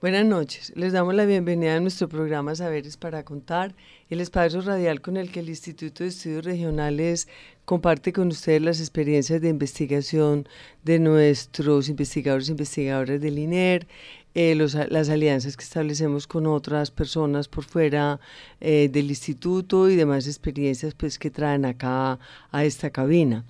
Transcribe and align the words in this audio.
Buenas 0.00 0.24
noches. 0.24 0.72
Les 0.76 0.94
damos 0.94 1.14
la 1.14 1.26
bienvenida 1.26 1.76
a 1.76 1.80
nuestro 1.80 2.08
programa 2.08 2.54
Saberes 2.54 2.96
para 2.96 3.22
Contar, 3.22 3.74
el 4.08 4.22
espacio 4.22 4.62
radial 4.62 5.02
con 5.02 5.18
el 5.18 5.30
que 5.30 5.40
el 5.40 5.50
Instituto 5.50 6.04
de 6.04 6.08
Estudios 6.08 6.42
Regionales 6.42 7.28
comparte 7.66 8.10
con 8.14 8.28
ustedes 8.28 8.62
las 8.62 8.80
experiencias 8.80 9.42
de 9.42 9.50
investigación 9.50 10.48
de 10.84 11.00
nuestros 11.00 11.90
investigadores 11.90 12.48
e 12.48 12.52
investigadoras 12.52 13.20
del 13.20 13.38
INER, 13.38 13.86
eh, 14.34 14.54
los- 14.54 14.74
las 14.74 15.08
alianzas 15.08 15.56
que 15.56 15.64
establecemos 15.64 16.26
con 16.26 16.46
otras 16.46 16.90
personas 16.90 17.48
por 17.48 17.64
fuera 17.64 18.20
eh, 18.60 18.88
del 18.92 19.08
instituto 19.10 19.90
y 19.90 19.96
demás 19.96 20.26
experiencias 20.26 20.94
pues, 20.94 21.18
que 21.18 21.30
traen 21.30 21.64
acá 21.64 22.18
a 22.52 22.64
esta 22.64 22.90
cabina. 22.90 23.44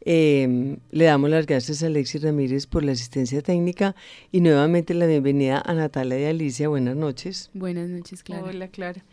Eh, 0.00 0.76
le 0.90 1.04
damos 1.04 1.30
las 1.30 1.46
gracias 1.46 1.82
a 1.82 1.86
Alexis 1.86 2.22
Ramírez 2.22 2.66
por 2.66 2.82
la 2.84 2.92
asistencia 2.92 3.42
técnica 3.42 3.94
y 4.32 4.40
nuevamente 4.40 4.94
la 4.94 5.06
bienvenida 5.06 5.62
a 5.64 5.74
Natalia 5.74 6.18
y 6.20 6.24
Alicia. 6.24 6.68
Buenas 6.68 6.96
noches. 6.96 7.50
Buenas 7.54 7.88
noches, 7.88 8.22
Clara. 8.22 8.44
Hola, 8.44 8.68
Clara. 8.68 9.04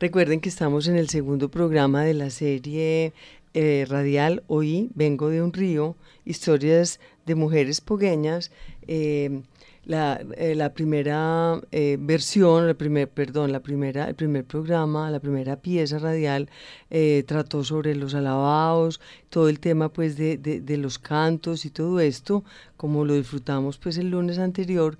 Recuerden 0.00 0.40
que 0.40 0.48
estamos 0.48 0.86
en 0.88 0.96
el 0.96 1.08
segundo 1.08 1.50
programa 1.50 2.04
de 2.04 2.14
la 2.14 2.30
serie 2.30 3.12
eh, 3.54 3.84
radial 3.88 4.42
Hoy 4.46 4.90
Vengo 4.94 5.28
de 5.28 5.42
un 5.42 5.52
Río, 5.52 5.96
historias 6.24 7.00
de 7.26 7.34
mujeres 7.34 7.80
pogueñas. 7.80 8.50
Eh, 8.86 9.42
la, 9.88 10.20
eh, 10.36 10.54
la 10.54 10.72
primera 10.74 11.60
eh, 11.72 11.96
versión, 11.98 12.66
la 12.68 12.74
primer, 12.74 13.08
perdón, 13.08 13.50
la 13.50 13.60
primera, 13.60 14.08
el 14.08 14.14
primer 14.14 14.44
programa, 14.44 15.10
la 15.10 15.18
primera 15.18 15.56
pieza 15.56 15.98
radial 15.98 16.48
eh, 16.90 17.24
trató 17.26 17.64
sobre 17.64 17.96
los 17.96 18.14
alabados, 18.14 19.00
todo 19.30 19.48
el 19.48 19.58
tema 19.58 19.88
pues 19.88 20.16
de, 20.16 20.36
de- 20.38 20.76
los 20.76 20.98
cantos 21.00 21.64
y 21.64 21.70
todo 21.70 21.98
esto, 21.98 22.44
como 22.76 23.04
lo 23.04 23.14
disfrutamos 23.14 23.78
pues 23.78 23.98
el 23.98 24.10
lunes 24.10 24.38
anterior, 24.38 24.96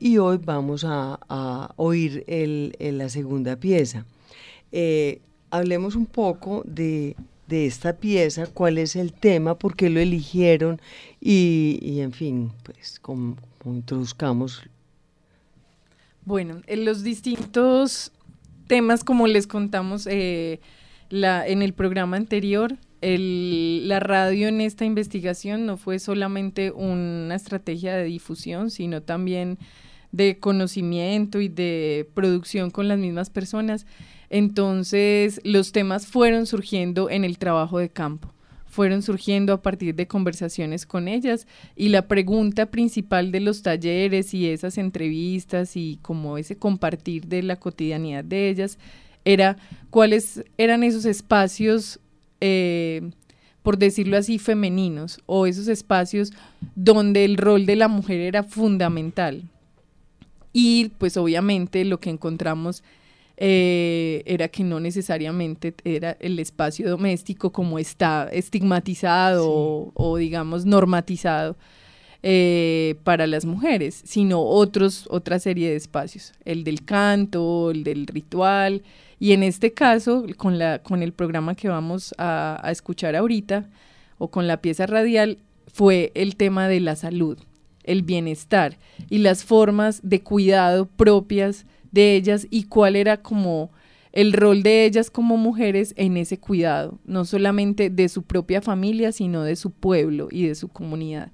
y 0.00 0.16
hoy 0.18 0.38
vamos 0.42 0.84
a, 0.84 1.20
a 1.28 1.72
oír 1.76 2.24
el- 2.26 2.74
la 2.80 3.08
segunda 3.10 3.56
pieza. 3.56 4.06
Hablemos 5.50 5.94
un 5.96 6.06
poco 6.06 6.62
de, 6.66 7.16
de 7.46 7.66
esta 7.66 7.94
pieza, 7.94 8.46
cuál 8.46 8.76
es 8.78 8.96
el 8.96 9.12
tema, 9.12 9.58
por 9.58 9.76
qué 9.76 9.88
lo 9.88 10.00
eligieron 10.00 10.80
y, 11.20 11.78
y, 11.82 12.00
en 12.00 12.12
fin, 12.12 12.50
pues 12.64 13.00
introduzcamos. 13.64 14.62
Bueno, 16.24 16.62
en 16.66 16.84
los 16.84 17.02
distintos 17.02 18.12
temas, 18.66 19.04
como 19.04 19.26
les 19.26 19.46
contamos 19.46 20.06
eh, 20.06 20.60
la, 21.10 21.46
en 21.46 21.62
el 21.62 21.72
programa 21.72 22.16
anterior, 22.16 22.76
la 23.00 24.00
radio 24.00 24.48
en 24.48 24.60
esta 24.60 24.84
investigación 24.84 25.66
no 25.66 25.76
fue 25.76 25.98
solamente 25.98 26.72
una 26.72 27.34
estrategia 27.34 27.96
de 27.96 28.04
difusión, 28.04 28.70
sino 28.70 29.02
también 29.02 29.58
de 30.10 30.38
conocimiento 30.38 31.40
y 31.40 31.48
de 31.48 32.08
producción 32.14 32.70
con 32.70 32.88
las 32.88 32.98
mismas 32.98 33.30
personas. 33.30 33.86
Entonces, 34.30 35.40
los 35.44 35.72
temas 35.72 36.06
fueron 36.06 36.46
surgiendo 36.46 37.08
en 37.08 37.24
el 37.24 37.38
trabajo 37.38 37.78
de 37.78 37.88
campo, 37.88 38.32
fueron 38.68 39.02
surgiendo 39.02 39.52
a 39.52 39.62
partir 39.62 39.94
de 39.94 40.06
conversaciones 40.06 40.86
con 40.86 41.08
ellas 41.08 41.46
y 41.74 41.88
la 41.88 42.06
pregunta 42.06 42.66
principal 42.66 43.32
de 43.32 43.40
los 43.40 43.62
talleres 43.62 44.34
y 44.34 44.48
esas 44.48 44.78
entrevistas 44.78 45.76
y 45.76 45.98
como 46.02 46.38
ese 46.38 46.56
compartir 46.56 47.26
de 47.26 47.42
la 47.42 47.56
cotidianidad 47.56 48.24
de 48.24 48.50
ellas 48.50 48.78
era 49.24 49.56
cuáles 49.90 50.44
eran 50.56 50.82
esos 50.82 51.04
espacios, 51.04 52.00
eh, 52.40 53.10
por 53.62 53.78
decirlo 53.78 54.16
así, 54.16 54.38
femeninos 54.38 55.20
o 55.26 55.46
esos 55.46 55.68
espacios 55.68 56.32
donde 56.74 57.24
el 57.24 57.36
rol 57.36 57.66
de 57.66 57.76
la 57.76 57.88
mujer 57.88 58.20
era 58.20 58.42
fundamental. 58.42 59.44
Y 60.52 60.90
pues 60.98 61.16
obviamente 61.16 61.84
lo 61.84 62.00
que 62.00 62.10
encontramos 62.10 62.82
eh, 63.40 64.22
era 64.26 64.48
que 64.48 64.64
no 64.64 64.80
necesariamente 64.80 65.72
era 65.84 66.16
el 66.18 66.40
espacio 66.40 66.90
doméstico 66.90 67.52
como 67.52 67.78
está 67.78 68.28
estigmatizado 68.32 69.44
Sí. 69.44 69.48
o, 69.48 69.92
o, 69.94 70.16
digamos 70.16 70.66
normatizado 70.66 71.56
eh, 72.24 72.96
para 73.04 73.28
las 73.28 73.44
mujeres, 73.44 74.02
sino 74.04 74.42
otros, 74.42 75.06
otra 75.08 75.38
serie 75.38 75.70
de 75.70 75.76
espacios, 75.76 76.32
el 76.44 76.64
del 76.64 76.84
canto, 76.84 77.70
el 77.70 77.84
del 77.84 78.08
ritual, 78.08 78.82
y 79.20 79.32
en 79.32 79.44
este 79.44 79.72
caso, 79.72 80.24
con, 80.36 80.58
la, 80.58 80.80
con 80.82 81.04
el 81.04 81.12
programa 81.12 81.54
que 81.54 81.68
vamos 81.68 82.12
a, 82.18 82.58
a 82.60 82.72
escuchar 82.72 83.14
ahorita, 83.14 83.68
o 84.18 84.32
con 84.32 84.48
la 84.48 84.60
pieza 84.60 84.86
radial, 84.86 85.38
fue 85.72 86.10
el 86.16 86.34
tema 86.34 86.66
de 86.66 86.80
la 86.80 86.96
salud, 86.96 87.38
el 87.84 88.02
bienestar 88.02 88.78
y 89.08 89.18
las 89.18 89.44
formas 89.44 90.00
de 90.02 90.22
cuidado 90.22 90.86
propias 90.86 91.66
de 91.98 92.14
ellas 92.14 92.46
y 92.48 92.64
cuál 92.64 92.94
era 92.94 93.16
como 93.16 93.72
el 94.12 94.32
rol 94.32 94.62
de 94.62 94.84
ellas 94.84 95.10
como 95.10 95.36
mujeres 95.36 95.94
en 95.96 96.16
ese 96.16 96.38
cuidado, 96.38 96.98
no 97.04 97.24
solamente 97.24 97.90
de 97.90 98.08
su 98.08 98.22
propia 98.22 98.62
familia, 98.62 99.10
sino 99.10 99.42
de 99.42 99.56
su 99.56 99.72
pueblo 99.72 100.28
y 100.30 100.46
de 100.46 100.54
su 100.54 100.68
comunidad. 100.68 101.32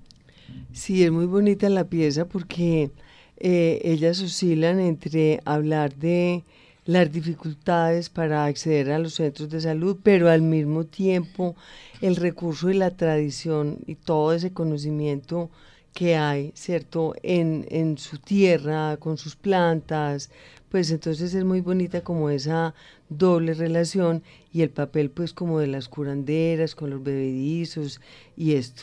Sí, 0.72 1.04
es 1.04 1.12
muy 1.12 1.26
bonita 1.26 1.68
la 1.68 1.84
pieza 1.84 2.24
porque 2.24 2.90
eh, 3.36 3.80
ellas 3.84 4.22
oscilan 4.22 4.80
entre 4.80 5.40
hablar 5.44 5.94
de 5.96 6.44
las 6.86 7.12
dificultades 7.12 8.08
para 8.08 8.46
acceder 8.46 8.90
a 8.90 8.98
los 8.98 9.14
centros 9.14 9.50
de 9.50 9.60
salud, 9.60 9.98
pero 10.02 10.30
al 10.30 10.40
mismo 10.40 10.84
tiempo 10.84 11.56
el 12.00 12.16
recurso 12.16 12.70
y 12.70 12.74
la 12.74 12.90
tradición 12.90 13.78
y 13.86 13.96
todo 13.96 14.32
ese 14.32 14.50
conocimiento 14.52 15.50
que 15.94 16.16
hay, 16.16 16.50
¿cierto?, 16.54 17.14
en, 17.22 17.66
en 17.70 17.96
su 17.98 18.18
tierra, 18.18 18.96
con 18.98 19.16
sus 19.16 19.36
plantas, 19.36 20.28
pues 20.74 20.90
entonces 20.90 21.32
es 21.34 21.44
muy 21.44 21.60
bonita 21.60 22.00
como 22.00 22.30
esa 22.30 22.74
doble 23.08 23.54
relación 23.54 24.24
y 24.52 24.62
el 24.62 24.70
papel 24.70 25.08
pues 25.08 25.32
como 25.32 25.60
de 25.60 25.68
las 25.68 25.86
curanderas 25.86 26.74
con 26.74 26.90
los 26.90 27.00
bebedizos 27.00 28.00
y 28.36 28.54
esto. 28.54 28.82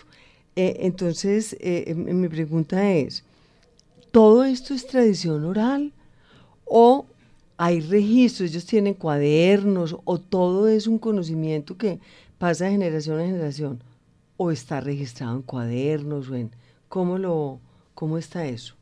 Eh, 0.56 0.78
entonces, 0.84 1.52
eh, 1.60 1.84
eh, 1.88 1.94
mi 1.94 2.30
pregunta 2.30 2.90
es, 2.94 3.26
¿todo 4.12 4.46
esto 4.46 4.74
es 4.74 4.88
tradición 4.88 5.44
oral 5.44 5.92
o 6.64 7.08
hay 7.58 7.82
registros, 7.82 8.52
ellos 8.52 8.66
tienen 8.66 8.94
cuadernos 8.94 9.98
o 10.06 10.18
todo 10.18 10.70
es 10.70 10.88
un 10.88 10.98
conocimiento 10.98 11.76
que 11.76 12.00
pasa 12.38 12.64
de 12.64 12.72
generación 12.72 13.20
a 13.20 13.26
generación 13.26 13.84
o 14.38 14.50
está 14.50 14.80
registrado 14.80 15.36
en 15.36 15.42
cuadernos 15.42 16.30
o 16.30 16.36
en 16.36 16.52
cómo 16.88 17.18
lo 17.18 17.60
cómo 17.96 18.18
está 18.18 18.46
eso? 18.46 18.76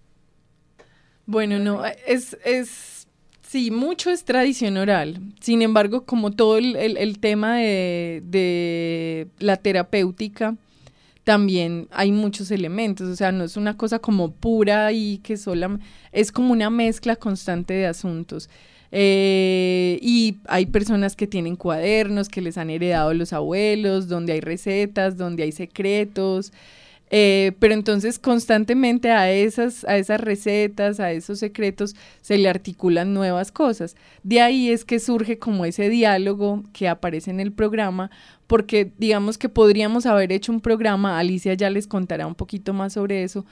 Bueno, 1.26 1.60
no, 1.60 1.86
es, 1.86 2.36
es 2.44 2.99
sí, 3.50 3.72
mucho 3.72 4.12
es 4.12 4.26
tradición 4.26 4.78
oral. 4.78 5.20
Sin 5.40 5.62
embargo, 5.62 6.06
como 6.06 6.32
todo 6.32 6.58
el, 6.58 6.76
el, 6.76 7.20
tema 7.20 7.58
de, 7.58 8.22
de 8.26 9.28
la 9.40 9.58
terapéutica, 9.58 10.56
también 11.24 11.88
hay 11.92 12.12
muchos 12.12 12.52
elementos, 12.52 13.08
o 13.08 13.16
sea, 13.16 13.32
no 13.32 13.44
es 13.44 13.58
una 13.58 13.78
cosa 13.78 14.00
como 14.00 14.32
pura 14.32 14.92
y 14.92 15.20
que 15.20 15.38
sola, 15.38 15.80
es 16.12 16.32
como 16.32 16.54
una 16.54 16.70
mezcla 16.70 17.16
constante 17.16 17.74
de 17.74 17.88
asuntos. 17.88 18.50
Eh, 18.92 20.00
y 20.02 20.38
hay 20.48 20.66
personas 20.66 21.16
que 21.16 21.28
tienen 21.28 21.56
cuadernos 21.56 22.30
que 22.30 22.42
les 22.42 22.58
han 22.58 22.70
heredado 22.70 23.14
los 23.14 23.34
abuelos, 23.34 24.08
donde 24.08 24.34
hay 24.34 24.42
recetas, 24.42 25.18
donde 25.18 25.44
hay 25.44 25.52
secretos. 25.52 26.52
Eh, 27.12 27.54
pero 27.60 27.74
entonces 27.74 28.20
constantemente 28.20 29.10
a 29.12 29.32
esas, 29.32 29.84
a 29.86 29.98
esas 29.98 30.22
recetas, 30.22 31.00
a 31.00 31.12
esos 31.12 31.40
secretos, 31.40 31.96
se 32.22 32.38
le 32.38 32.50
articulan 32.50 33.14
nuevas 33.14 33.52
cosas. 33.52 33.96
De 34.24 34.42
ahí 34.42 34.70
es 34.70 34.86
que 34.86 35.00
surge 35.00 35.40
como 35.40 35.66
ese 35.66 35.90
diálogo 35.90 36.64
que 36.72 36.88
aparece 36.88 37.32
en 37.32 37.40
el 37.40 37.52
programa, 37.52 38.12
porque 38.46 38.92
digamos 38.98 39.38
que 39.38 39.50
podríamos 39.50 40.06
haber 40.06 40.32
hecho 40.32 40.52
un 40.52 40.62
programa, 40.62 41.18
Alicia 41.20 41.54
ya 41.56 41.70
les 41.70 41.88
contará 41.88 42.28
un 42.28 42.36
poquito 42.36 42.74
más 42.74 42.94
sobre 42.94 43.24
eso, 43.24 43.46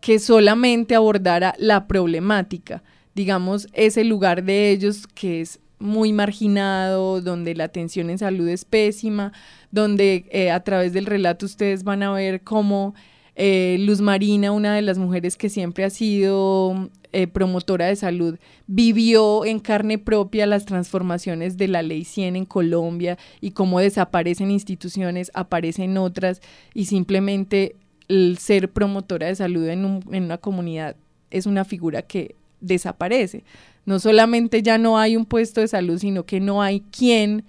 que 0.00 0.18
solamente 0.18 0.94
abordara 0.94 1.54
la 1.58 1.86
problemática, 1.86 2.82
digamos, 3.14 3.66
ese 3.72 4.04
lugar 4.04 4.44
de 4.44 4.70
ellos 4.70 5.06
que 5.08 5.40
es 5.40 5.58
muy 5.80 6.12
marginado, 6.12 7.20
donde 7.20 7.54
la 7.54 7.64
atención 7.64 8.10
en 8.10 8.18
salud 8.18 8.48
es 8.48 8.64
pésima, 8.64 9.32
donde 9.72 10.26
eh, 10.30 10.50
a 10.50 10.62
través 10.62 10.92
del 10.92 11.06
relato 11.06 11.46
ustedes 11.46 11.82
van 11.82 12.02
a 12.02 12.12
ver 12.12 12.42
cómo 12.42 12.94
Eh, 13.42 13.78
Luz 13.80 14.02
Marina, 14.02 14.52
una 14.52 14.74
de 14.74 14.82
las 14.82 14.98
mujeres 14.98 15.36
que 15.38 15.48
siempre 15.48 15.84
ha 15.84 15.90
sido 15.90 16.90
eh, 17.12 17.26
promotora 17.26 17.86
de 17.86 17.96
salud, 17.96 18.38
vivió 18.66 19.46
en 19.46 19.60
carne 19.60 19.96
propia 19.96 20.46
las 20.46 20.66
transformaciones 20.66 21.56
de 21.56 21.68
la 21.68 21.82
ley 21.82 22.04
100 22.04 22.36
en 22.36 22.44
Colombia 22.44 23.16
y 23.40 23.52
cómo 23.52 23.80
desaparecen 23.80 24.50
instituciones, 24.50 25.30
aparecen 25.32 25.96
otras 25.96 26.42
y 26.74 26.84
simplemente 26.84 27.76
el 28.08 28.36
ser 28.36 28.70
promotora 28.70 29.28
de 29.28 29.36
salud 29.36 29.66
en, 29.68 30.02
en 30.12 30.24
una 30.24 30.36
comunidad 30.36 30.96
es 31.30 31.46
una 31.46 31.64
figura 31.64 32.02
que 32.02 32.34
desaparece. 32.60 33.44
No 33.86 33.98
solamente 33.98 34.62
ya 34.62 34.78
no 34.78 34.98
hay 34.98 35.16
un 35.16 35.26
puesto 35.26 35.60
de 35.60 35.68
salud, 35.68 35.98
sino 35.98 36.24
que 36.24 36.40
no 36.40 36.62
hay 36.62 36.80
quien 36.90 37.44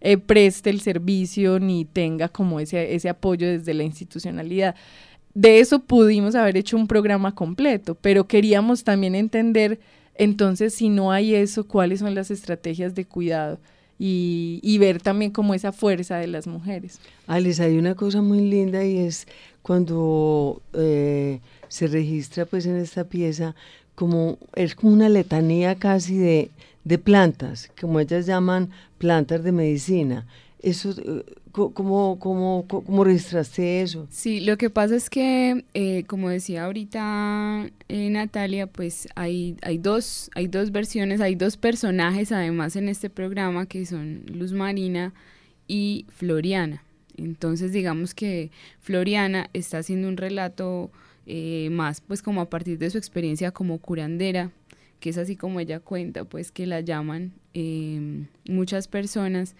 eh, 0.00 0.16
preste 0.16 0.70
el 0.70 0.80
servicio 0.80 1.58
ni 1.60 1.84
tenga 1.84 2.28
como 2.28 2.60
ese, 2.60 2.94
ese 2.94 3.08
apoyo 3.08 3.46
desde 3.46 3.74
la 3.74 3.84
institucionalidad. 3.84 4.74
De 5.34 5.60
eso 5.60 5.80
pudimos 5.80 6.34
haber 6.34 6.56
hecho 6.56 6.76
un 6.76 6.86
programa 6.86 7.34
completo, 7.34 7.94
pero 7.94 8.26
queríamos 8.26 8.84
también 8.84 9.14
entender 9.14 9.78
entonces 10.18 10.74
si 10.74 10.88
no 10.88 11.12
hay 11.12 11.34
eso, 11.34 11.66
cuáles 11.66 12.00
son 12.00 12.14
las 12.14 12.30
estrategias 12.30 12.94
de 12.94 13.04
cuidado 13.04 13.58
y, 13.98 14.76
ver 14.78 15.00
también 15.00 15.30
como 15.30 15.54
esa 15.54 15.72
fuerza 15.72 16.18
de 16.18 16.26
las 16.26 16.46
mujeres. 16.46 17.00
Alice, 17.26 17.62
hay 17.62 17.78
una 17.78 17.94
cosa 17.94 18.20
muy 18.20 18.40
linda 18.40 18.84
y 18.84 18.98
es 18.98 19.26
cuando 19.62 20.62
eh, 20.74 21.40
se 21.68 21.86
registra 21.86 22.44
pues 22.44 22.66
en 22.66 22.76
esta 22.76 23.04
pieza 23.04 23.54
como 23.96 24.38
es 24.54 24.76
como 24.76 24.92
una 24.92 25.08
letanía 25.08 25.74
casi 25.74 26.16
de, 26.16 26.50
de 26.84 26.98
plantas, 26.98 27.68
como 27.80 27.98
ellas 27.98 28.26
llaman 28.26 28.70
plantas 28.98 29.42
de 29.42 29.50
medicina. 29.50 30.26
Eso, 30.60 30.90
eh, 30.90 31.24
¿cómo, 31.50 32.18
cómo, 32.18 32.66
cómo 32.68 33.04
registraste 33.04 33.82
eso? 33.82 34.06
Sí, 34.10 34.40
lo 34.40 34.56
que 34.56 34.70
pasa 34.70 34.94
es 34.94 35.10
que, 35.10 35.64
eh, 35.74 36.04
como 36.06 36.28
decía 36.28 36.64
ahorita 36.64 37.70
eh, 37.88 38.10
Natalia, 38.10 38.66
pues 38.66 39.08
hay, 39.16 39.56
hay, 39.62 39.78
dos, 39.78 40.30
hay 40.34 40.46
dos 40.46 40.70
versiones, 40.70 41.20
hay 41.20 41.34
dos 41.34 41.56
personajes 41.56 42.30
además 42.32 42.76
en 42.76 42.88
este 42.88 43.10
programa 43.10 43.66
que 43.66 43.84
son 43.86 44.24
Luz 44.26 44.52
Marina 44.52 45.14
y 45.66 46.06
Floriana. 46.10 46.82
Entonces 47.16 47.72
digamos 47.72 48.14
que 48.14 48.50
Floriana 48.80 49.48
está 49.54 49.78
haciendo 49.78 50.08
un 50.08 50.18
relato 50.18 50.90
más 51.70 52.00
pues 52.00 52.22
como 52.22 52.40
a 52.40 52.48
partir 52.48 52.78
de 52.78 52.90
su 52.90 52.98
experiencia 52.98 53.50
como 53.50 53.78
curandera 53.78 54.52
que 55.00 55.10
es 55.10 55.18
así 55.18 55.36
como 55.36 55.60
ella 55.60 55.80
cuenta, 55.80 56.24
pues 56.24 56.50
que 56.50 56.66
la 56.66 56.80
llaman 56.80 57.32
em, 57.54 58.26
muchas 58.48 58.88
personas. 58.88 59.54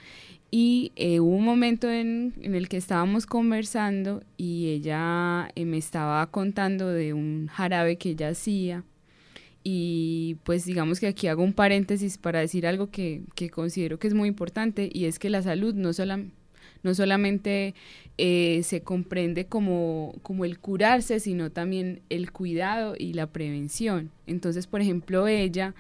Y 0.51 0.93
eh, 0.97 1.21
hubo 1.21 1.37
un 1.37 1.45
momento 1.45 1.91
en, 1.91 2.35
el 2.41 2.69
que 2.69 2.77
estábamos 2.77 3.27
conversando 3.27 4.23
y 4.37 4.69
ella 4.69 5.51
eh, 5.55 5.65
me 5.65 5.77
estaba 5.77 6.25
contando 6.31 6.89
de 6.89 7.13
un 7.13 7.49
jarabe 7.49 7.97
que 7.97 8.11
ella 8.11 8.31
hacía. 8.31 8.85
Y 9.65 10.37
pues 10.45 10.65
digamos 10.65 11.01
que 11.01 11.09
aquí 11.09 11.27
hago 11.27 11.43
un 11.43 11.53
paréntesis 11.53 12.19
para 12.19 12.39
decir 12.39 12.67
algo 12.67 12.91
que, 12.91 13.23
que 13.35 13.51
considero 13.51 13.99
que 13.99 14.07
es 14.07 14.15
muy 14.15 14.29
importante 14.29 14.89
y 14.93 15.07
es 15.07 15.19
que 15.19 15.29
la 15.29 15.43
salud 15.43 15.75
no, 15.75 15.93
solamente 15.93 16.33
no 16.87 16.95
solamente 16.95 17.75
eh, 18.17 18.63
se 18.65 18.81
comprende 18.81 19.47
como, 19.47 20.15
como 20.23 20.45
el 20.45 20.59
curarse, 20.59 21.21
sino 21.21 21.51
también 21.51 22.01
el 22.09 22.33
cuidado 22.33 22.95
y 22.97 23.13
la 23.13 23.27
prevención. 23.27 24.11
Entonces, 24.27 24.67
por 24.67 24.81
ejemplo, 24.81 25.27
ella 25.27 25.75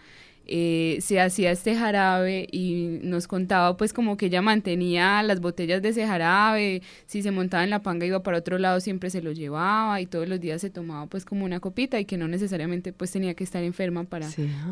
eh, 0.48 0.98
se 1.00 1.20
hacía 1.20 1.52
este 1.52 1.76
jarabe 1.76 2.48
y 2.50 2.98
nos 3.02 3.26
contaba 3.26 3.76
pues 3.76 3.92
como 3.92 4.16
que 4.16 4.26
ella 4.26 4.42
mantenía 4.42 5.22
las 5.22 5.40
botellas 5.40 5.80
de 5.80 5.88
ese 5.90 6.06
jarabe, 6.06 6.82
si 7.06 7.22
se 7.22 7.30
montaba 7.30 7.64
en 7.64 7.70
la 7.70 7.82
panga 7.82 8.04
iba 8.04 8.22
para 8.22 8.38
otro 8.38 8.58
lado 8.58 8.78
siempre 8.80 9.10
se 9.10 9.22
lo 9.22 9.32
llevaba 9.32 10.00
y 10.00 10.06
todos 10.06 10.28
los 10.28 10.40
días 10.40 10.60
se 10.60 10.70
tomaba 10.70 11.06
pues 11.06 11.24
como 11.24 11.44
una 11.44 11.58
copita 11.58 11.98
y 11.98 12.04
que 12.04 12.16
no 12.16 12.28
necesariamente 12.28 12.92
pues 12.92 13.10
tenía 13.10 13.34
que 13.34 13.42
estar 13.42 13.64
enferma 13.64 14.04
para 14.04 14.28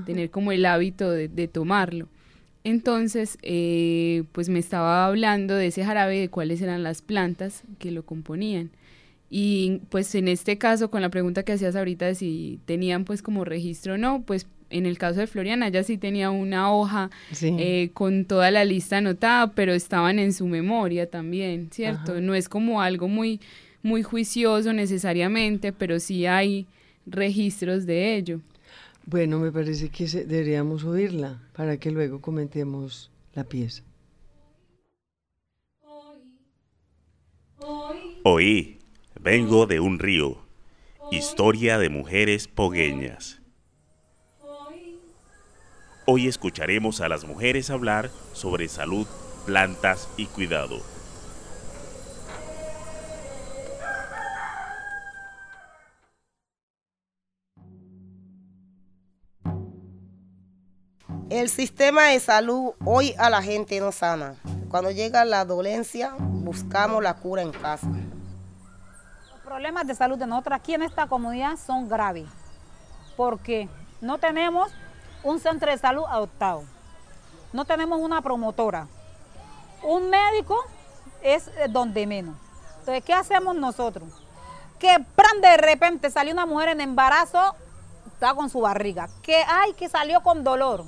tener 0.06 0.30
como 0.30 0.52
el 0.52 0.64
hábito 0.66 1.10
de, 1.10 1.28
de 1.28 1.48
tomarlo. 1.48 2.08
Entonces, 2.64 3.38
eh, 3.42 4.24
pues 4.32 4.48
me 4.48 4.58
estaba 4.58 5.06
hablando 5.06 5.54
de 5.54 5.66
ese 5.66 5.84
jarabe, 5.84 6.18
de 6.18 6.30
cuáles 6.30 6.62
eran 6.62 6.82
las 6.82 7.02
plantas 7.02 7.62
que 7.78 7.90
lo 7.90 8.04
componían. 8.04 8.70
Y 9.30 9.80
pues 9.90 10.14
en 10.14 10.28
este 10.28 10.58
caso, 10.58 10.90
con 10.90 11.02
la 11.02 11.10
pregunta 11.10 11.42
que 11.42 11.52
hacías 11.52 11.76
ahorita 11.76 12.06
de 12.06 12.14
si 12.14 12.60
tenían 12.64 13.04
pues 13.04 13.20
como 13.20 13.44
registro 13.44 13.94
o 13.94 13.98
no, 13.98 14.22
pues 14.22 14.46
en 14.70 14.86
el 14.86 14.98
caso 14.98 15.20
de 15.20 15.26
Floriana, 15.26 15.68
ella 15.68 15.82
sí 15.82 15.98
tenía 15.98 16.30
una 16.30 16.72
hoja 16.72 17.10
eh, 17.42 17.90
con 17.92 18.24
toda 18.24 18.50
la 18.50 18.64
lista 18.64 18.96
anotada, 18.98 19.52
pero 19.52 19.72
estaban 19.72 20.18
en 20.18 20.32
su 20.32 20.46
memoria 20.46 21.08
también, 21.08 21.68
¿cierto? 21.70 22.20
No 22.20 22.34
es 22.34 22.48
como 22.48 22.80
algo 22.80 23.08
muy, 23.08 23.40
muy 23.82 24.02
juicioso 24.02 24.72
necesariamente, 24.72 25.72
pero 25.72 26.00
sí 26.00 26.26
hay 26.26 26.66
registros 27.06 27.86
de 27.86 28.16
ello. 28.16 28.40
Bueno, 29.06 29.38
me 29.38 29.52
parece 29.52 29.90
que 29.90 30.06
deberíamos 30.06 30.84
oírla 30.84 31.42
para 31.54 31.76
que 31.76 31.90
luego 31.90 32.20
comentemos 32.20 33.10
la 33.34 33.44
pieza. 33.44 33.82
Oí, 38.22 38.78
vengo 39.20 39.66
de 39.66 39.80
un 39.80 39.98
río, 39.98 40.38
historia 41.10 41.76
de 41.78 41.90
mujeres 41.90 42.48
pogueñas. 42.48 43.42
Hoy 46.06 46.26
escucharemos 46.26 47.02
a 47.02 47.08
las 47.08 47.26
mujeres 47.26 47.68
hablar 47.68 48.10
sobre 48.32 48.68
salud, 48.68 49.06
plantas 49.44 50.08
y 50.16 50.26
cuidado. 50.26 50.93
El 61.30 61.48
sistema 61.48 62.08
de 62.08 62.20
salud 62.20 62.72
hoy 62.84 63.14
a 63.18 63.30
la 63.30 63.40
gente 63.40 63.80
no 63.80 63.92
sana. 63.92 64.34
Cuando 64.68 64.90
llega 64.90 65.24
la 65.24 65.46
dolencia, 65.46 66.14
buscamos 66.18 67.02
la 67.02 67.14
cura 67.14 67.40
en 67.40 67.50
casa. 67.50 67.86
Los 69.30 69.40
problemas 69.42 69.86
de 69.86 69.94
salud 69.94 70.18
de 70.18 70.26
nosotros 70.26 70.58
aquí 70.58 70.74
en 70.74 70.82
esta 70.82 71.06
comunidad 71.06 71.56
son 71.56 71.88
graves, 71.88 72.26
porque 73.16 73.70
no 74.02 74.18
tenemos 74.18 74.70
un 75.22 75.40
centro 75.40 75.70
de 75.70 75.78
salud 75.78 76.04
adoptado, 76.06 76.62
no 77.54 77.64
tenemos 77.64 78.00
una 78.00 78.20
promotora, 78.20 78.86
un 79.82 80.10
médico 80.10 80.58
es 81.22 81.50
donde 81.70 82.06
menos. 82.06 82.36
Entonces, 82.80 83.02
¿qué 83.02 83.14
hacemos 83.14 83.56
nosotros? 83.56 84.10
Que 84.78 84.98
de 85.40 85.56
repente 85.56 86.10
salió 86.10 86.34
una 86.34 86.44
mujer 86.44 86.68
en 86.68 86.82
embarazo, 86.82 87.56
está 88.12 88.34
con 88.34 88.50
su 88.50 88.60
barriga, 88.60 89.08
que 89.22 89.36
hay 89.36 89.72
que 89.72 89.88
salió 89.88 90.22
con 90.22 90.44
dolor 90.44 90.84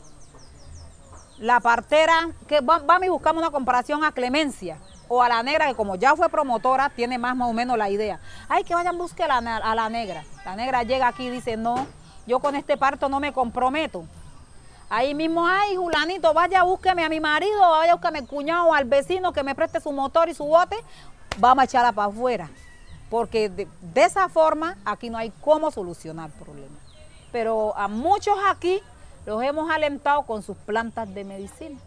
la 1.39 1.61
partera, 1.61 2.31
que 2.49 2.61
vamos 2.61 3.05
y 3.05 3.09
buscamos 3.09 3.43
una 3.43 3.51
comparación 3.51 4.05
a 4.05 4.13
Clemencia 4.13 4.79
o 5.09 5.23
a 5.23 5.29
la 5.29 5.43
negra, 5.43 5.67
que 5.69 5.75
como 5.75 5.97
ya 5.97 6.17
fue 6.17 6.29
promotora, 6.29 6.91
tiene 6.91 7.19
más, 7.19 7.37
o 7.41 7.53
menos 7.53 7.79
la 7.79 7.91
idea. 7.91 8.19
Ay, 8.49 8.65
que 8.65 8.75
vayan 8.75 8.99
busque 8.99 9.23
a 9.23 9.41
la, 9.41 9.57
a 9.57 9.75
la 9.75 9.89
negra. 9.89 10.25
La 10.45 10.57
negra 10.57 10.83
llega 10.83 11.09
aquí 11.09 11.27
y 11.27 11.31
dice, 11.31 11.57
no, 11.57 11.87
yo 12.27 12.41
con 12.41 12.57
este 12.57 12.77
parto 12.77 13.09
no 13.09 13.21
me 13.21 13.33
comprometo. 13.33 14.05
Ahí 14.89 15.15
mismo, 15.15 15.47
ay, 15.47 15.77
Julanito, 15.77 16.33
vaya, 16.33 16.63
búsqueme 16.63 17.05
a 17.05 17.09
mi 17.09 17.21
marido, 17.21 17.59
vaya, 17.59 17.95
búsqueme 17.95 18.21
al 18.21 18.27
cuñado, 18.27 18.73
al 18.73 18.85
vecino 18.85 19.33
que 19.33 19.43
me 19.43 19.55
preste 19.55 19.81
su 19.81 19.91
motor 19.93 20.29
y 20.29 20.35
su 20.35 20.45
bote, 20.45 20.77
vamos 21.39 21.63
a 21.63 21.65
echarla 21.65 21.93
para 21.93 22.09
afuera. 22.09 22.49
Porque 23.11 23.49
de, 23.49 23.69
de 23.81 24.03
esa 24.03 24.29
forma 24.29 24.77
aquí 24.85 25.11
no 25.11 25.19
hay 25.19 25.33
cómo 25.41 25.71
solucionar 25.71 26.31
problemas. 26.31 26.79
Pero 27.33 27.77
a 27.77 27.89
muchos 27.89 28.37
aquí 28.49 28.81
los 29.27 29.43
hemos 29.43 29.71
alentado 29.71 30.23
con 30.23 30.43
sus 30.43 30.57
plantas 30.57 31.13
de 31.13 31.25
medicina. 31.25 31.79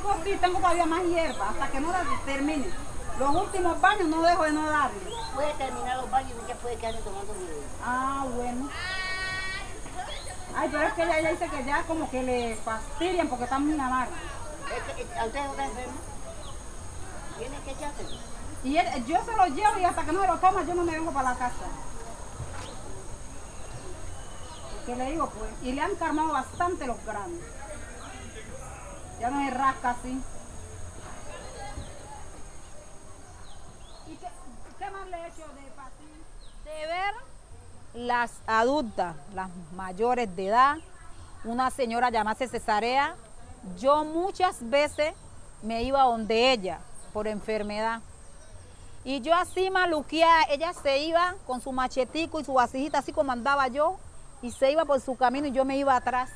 Tengo 0.00 0.58
todavía 0.58 0.86
más 0.86 1.02
hierba 1.04 1.50
hasta 1.50 1.70
que 1.70 1.80
no 1.80 1.92
la 1.92 2.04
termine. 2.24 2.66
Los 3.18 3.34
últimos 3.34 3.80
baños 3.80 4.08
no 4.08 4.22
dejo 4.22 4.44
de 4.44 4.52
no 4.52 4.66
darle. 4.70 5.00
Puede 5.34 5.52
terminar 5.54 5.96
los 5.98 6.10
baños 6.10 6.32
y 6.44 6.48
ya 6.48 6.54
puede 6.56 6.76
quedar 6.76 6.94
tomando 6.96 7.32
video. 7.34 7.62
Ah, 7.84 8.24
bueno. 8.34 8.68
Ay, 10.56 10.68
pero 10.70 10.86
es 10.86 10.92
que 10.94 11.02
ella, 11.02 11.30
dice 11.30 11.48
que 11.48 11.64
ya 11.64 11.82
como 11.84 12.10
que 12.10 12.22
le 12.22 12.56
fastidian 12.56 13.28
porque 13.28 13.44
están 13.44 13.66
muy 13.66 13.78
amargos. 13.78 14.14
¿A 15.20 15.26
usted 15.26 15.40
no 15.44 15.52
está? 15.52 15.68
¿Tiene 17.38 17.56
que 17.64 17.70
echarse? 17.70 18.04
Y 18.64 18.76
él, 18.76 19.04
yo 19.06 19.24
se 19.24 19.36
lo 19.36 19.46
llevo 19.46 19.78
y 19.78 19.84
hasta 19.84 20.04
que 20.04 20.12
no 20.12 20.20
se 20.20 20.26
lo 20.26 20.38
toma 20.38 20.62
yo 20.62 20.74
no 20.74 20.84
me 20.84 20.92
vengo 20.92 21.12
para 21.12 21.30
la 21.30 21.36
casa. 21.36 21.66
que 24.86 24.96
le 24.96 25.12
digo 25.12 25.30
pues, 25.30 25.50
y 25.62 25.72
le 25.72 25.80
han 25.80 25.94
calmado 25.94 26.32
bastante 26.32 26.86
los 26.86 27.04
granos. 27.04 27.38
Ya 29.22 29.30
no 29.30 29.40
se 29.44 29.50
rasca 29.50 29.90
así. 29.90 30.20
¿Y 34.08 34.16
qué, 34.16 34.90
más 34.90 35.08
le 35.10 35.16
he 35.16 35.28
hecho 35.28 35.46
de 35.46 35.70
patín? 35.76 36.08
De 36.64 36.86
ver 36.88 37.14
las 37.94 38.32
adultas, 38.48 39.14
las 39.32 39.48
mayores 39.76 40.34
de 40.34 40.48
edad, 40.48 40.78
una 41.44 41.70
señora 41.70 42.10
llamada 42.10 42.34
Cesarea, 42.34 43.14
yo 43.78 44.02
muchas 44.04 44.68
veces 44.68 45.14
me 45.62 45.84
iba 45.84 46.02
donde 46.02 46.50
ella 46.50 46.80
por 47.12 47.28
enfermedad. 47.28 48.00
Y 49.04 49.20
yo 49.20 49.36
así 49.36 49.70
maluquía, 49.70 50.26
ella 50.50 50.72
se 50.72 50.98
iba 50.98 51.36
con 51.46 51.60
su 51.60 51.70
machetico 51.70 52.40
y 52.40 52.44
su 52.44 52.54
vasijita, 52.54 52.98
así 52.98 53.12
como 53.12 53.30
andaba 53.30 53.68
yo, 53.68 53.98
y 54.42 54.50
se 54.50 54.72
iba 54.72 54.84
por 54.84 55.00
su 55.00 55.16
camino 55.16 55.46
y 55.46 55.52
yo 55.52 55.64
me 55.64 55.76
iba 55.76 55.94
atrás. 55.94 56.28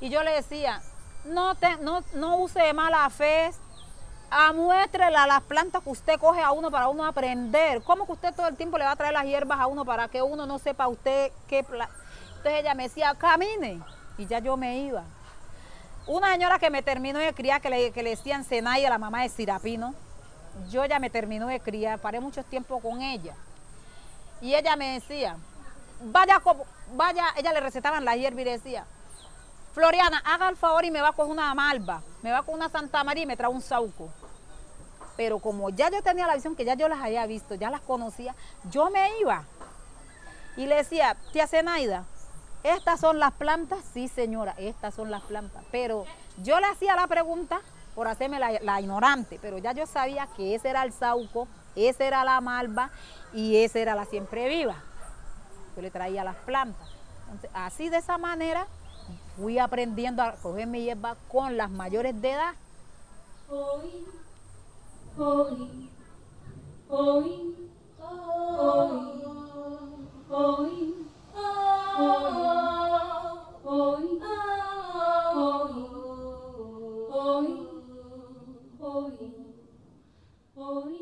Y 0.00 0.08
yo 0.08 0.24
le 0.24 0.32
decía, 0.32 0.82
no, 1.24 1.54
te, 1.54 1.76
no, 1.78 2.02
no 2.14 2.38
use 2.38 2.72
mala 2.72 3.08
fe, 3.10 3.50
amuéstrela 4.30 5.26
las 5.26 5.42
plantas 5.42 5.82
que 5.82 5.90
usted 5.90 6.18
coge 6.18 6.40
a 6.40 6.52
uno 6.52 6.70
para 6.70 6.88
uno 6.88 7.04
aprender. 7.04 7.82
¿Cómo 7.82 8.06
que 8.06 8.12
usted 8.12 8.34
todo 8.34 8.48
el 8.48 8.56
tiempo 8.56 8.78
le 8.78 8.84
va 8.84 8.92
a 8.92 8.96
traer 8.96 9.12
las 9.12 9.24
hierbas 9.24 9.58
a 9.58 9.66
uno 9.66 9.84
para 9.84 10.08
que 10.08 10.22
uno 10.22 10.46
no 10.46 10.58
sepa 10.58 10.88
usted 10.88 11.32
qué 11.48 11.64
planta? 11.64 11.94
Entonces 12.28 12.60
ella 12.60 12.74
me 12.74 12.84
decía, 12.84 13.14
camine, 13.18 13.80
y 14.16 14.26
ya 14.26 14.38
yo 14.38 14.56
me 14.56 14.78
iba. 14.78 15.02
Una 16.06 16.32
señora 16.32 16.58
que 16.58 16.70
me 16.70 16.82
terminó 16.82 17.18
de 17.18 17.34
criar, 17.34 17.60
que 17.60 17.68
le, 17.68 17.92
que 17.92 18.02
le 18.02 18.10
decían 18.10 18.44
Senaya, 18.44 18.88
la 18.88 18.98
mamá 18.98 19.22
de 19.22 19.28
Sirapino, 19.28 19.94
yo 20.70 20.84
ya 20.86 20.98
me 20.98 21.10
terminó 21.10 21.48
de 21.48 21.60
criar, 21.60 21.98
paré 21.98 22.20
mucho 22.20 22.42
tiempo 22.42 22.80
con 22.80 23.02
ella. 23.02 23.34
Y 24.40 24.54
ella 24.54 24.74
me 24.76 24.94
decía, 24.94 25.36
vaya, 26.00 26.40
vaya, 26.94 27.26
ella 27.36 27.52
le 27.52 27.60
recetaban 27.60 28.04
la 28.04 28.16
hierba 28.16 28.40
y 28.40 28.44
decía, 28.44 28.86
Floriana, 29.72 30.20
haga 30.24 30.48
el 30.48 30.56
favor 30.56 30.84
y 30.84 30.90
me 30.90 31.00
va 31.00 31.12
con 31.12 31.30
una 31.30 31.54
malva, 31.54 32.02
me 32.22 32.32
va 32.32 32.42
con 32.42 32.54
una 32.54 32.68
Santa 32.68 33.04
María 33.04 33.22
y 33.22 33.26
me 33.26 33.36
trae 33.36 33.50
un 33.50 33.62
sauco. 33.62 34.10
Pero 35.16 35.38
como 35.38 35.70
ya 35.70 35.90
yo 35.90 36.02
tenía 36.02 36.26
la 36.26 36.34
visión, 36.34 36.56
que 36.56 36.64
ya 36.64 36.74
yo 36.74 36.88
las 36.88 37.00
había 37.00 37.26
visto, 37.26 37.54
ya 37.54 37.70
las 37.70 37.80
conocía, 37.80 38.34
yo 38.70 38.90
me 38.90 39.18
iba. 39.20 39.44
Y 40.56 40.66
le 40.66 40.76
decía, 40.76 41.16
tía 41.32 41.46
Zenaida, 41.46 42.04
¿estas 42.64 43.00
son 43.00 43.18
las 43.18 43.32
plantas? 43.32 43.80
Sí, 43.92 44.08
señora, 44.08 44.54
estas 44.58 44.94
son 44.94 45.10
las 45.10 45.22
plantas. 45.22 45.62
Pero 45.70 46.04
yo 46.38 46.58
le 46.58 46.66
hacía 46.66 46.96
la 46.96 47.06
pregunta 47.06 47.60
por 47.94 48.08
hacerme 48.08 48.38
la, 48.38 48.80
ignorante, 48.80 49.38
pero 49.40 49.58
ya 49.58 49.72
yo 49.72 49.86
sabía 49.86 50.26
que 50.36 50.54
ese 50.54 50.70
era 50.70 50.82
el 50.82 50.92
sauco, 50.92 51.46
esa 51.76 52.04
era 52.04 52.24
la 52.24 52.40
malva 52.40 52.90
y 53.32 53.62
esa 53.62 53.78
era 53.78 53.94
la 53.94 54.06
siempre 54.06 54.48
viva. 54.48 54.76
Yo 55.76 55.82
le 55.82 55.90
traía 55.90 56.24
las 56.24 56.36
plantas. 56.36 56.88
Entonces, 57.26 57.50
así 57.54 57.88
de 57.88 57.98
esa 57.98 58.18
manera 58.18 58.66
fui 59.36 59.58
aprendiendo 59.58 60.22
a 60.22 60.32
coger 60.32 60.66
mi 60.66 60.82
hierba 60.82 61.16
con 61.28 61.56
las 61.56 61.70
mayores 61.70 62.20
de 62.20 62.32
edad. 62.32 62.54
Hoy, 63.48 64.06
hoy, 65.16 65.90
hoy, 66.88 67.54
hoy, 67.98 69.00
hoy, 70.28 70.94
hoy, 71.98 72.40
hoy, 73.64 74.18
hoy, 78.80 79.10
hoy, 80.54 81.00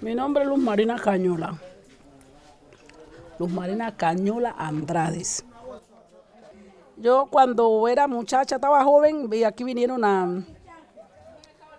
Mi 0.00 0.14
nombre 0.14 0.42
es 0.42 0.48
Luz 0.48 0.58
Marina 0.58 0.96
Cañola. 0.96 1.58
Luz 3.38 3.50
Marina 3.50 3.96
Cañola 3.96 4.54
Andrades. 4.56 5.44
Yo 6.96 7.26
cuando 7.30 7.88
era 7.88 8.06
muchacha, 8.06 8.56
estaba 8.56 8.84
joven, 8.84 9.28
y 9.32 9.42
aquí 9.42 9.64
vinieron 9.64 10.04
a 10.04 10.44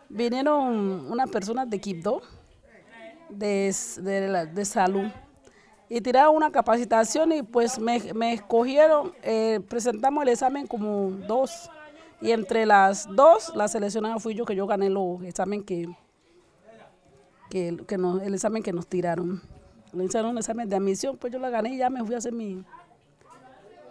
vinieron 0.10 1.12
unas 1.12 1.30
personas 1.30 1.70
de 1.70 1.80
Quibdó, 1.80 2.22
de, 3.30 3.74
de, 4.54 4.66
salud, 4.66 5.08
y 5.90 6.00
tiraron 6.02 6.36
una 6.36 6.52
capacitación 6.52 7.32
y 7.32 7.44
pues 7.44 7.80
me, 7.80 8.14
me 8.14 8.34
escogieron, 8.34 9.14
eh, 9.24 9.60
presentamos 9.68 10.24
el 10.24 10.30
examen 10.30 10.68
como 10.68 11.12
dos, 11.28 11.70
y 12.22 12.32
entre 12.32 12.66
las 12.66 13.08
dos, 13.14 13.54
la 13.56 13.68
seleccionada 13.68 14.20
fui 14.20 14.36
yo, 14.36 14.46
que 14.46 14.56
yo 14.56 14.68
gané 14.68 14.90
los 14.90 15.22
examen 15.24 15.64
que, 15.64 15.88
que, 17.50 17.68
el 17.68 18.34
examen 18.34 18.64
que 18.64 18.72
nos 18.72 18.88
tiraron. 18.88 19.42
Le 19.96 20.04
hicieron 20.04 20.32
un 20.32 20.38
examen 20.38 20.68
de 20.68 20.75
admisión, 20.75 21.18
pues 21.18 21.32
yo 21.32 21.40
la 21.40 21.50
gané 21.50 21.74
y 21.74 21.78
ya 21.78 21.90
me 21.90 22.04
fui 22.04 22.16
a 22.16 22.18
hacer 22.18 22.34
mi, 22.34 22.62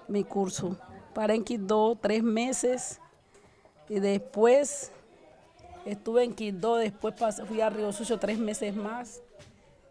mi 0.07 0.23
curso. 0.23 0.77
Paré 1.15 1.35
en 1.35 1.45
Quibdó 1.45 1.97
tres 1.97 2.23
meses 2.23 3.01
y 3.89 4.01
después 4.01 4.93
estuve 5.87 6.25
en 6.25 6.35
Quibdó, 6.35 6.77
después 6.77 7.15
fui 7.47 7.63
a 7.63 7.71
Río 7.71 7.91
Sucio 7.93 8.19
tres 8.19 8.39
meses 8.39 8.77
más 8.77 9.23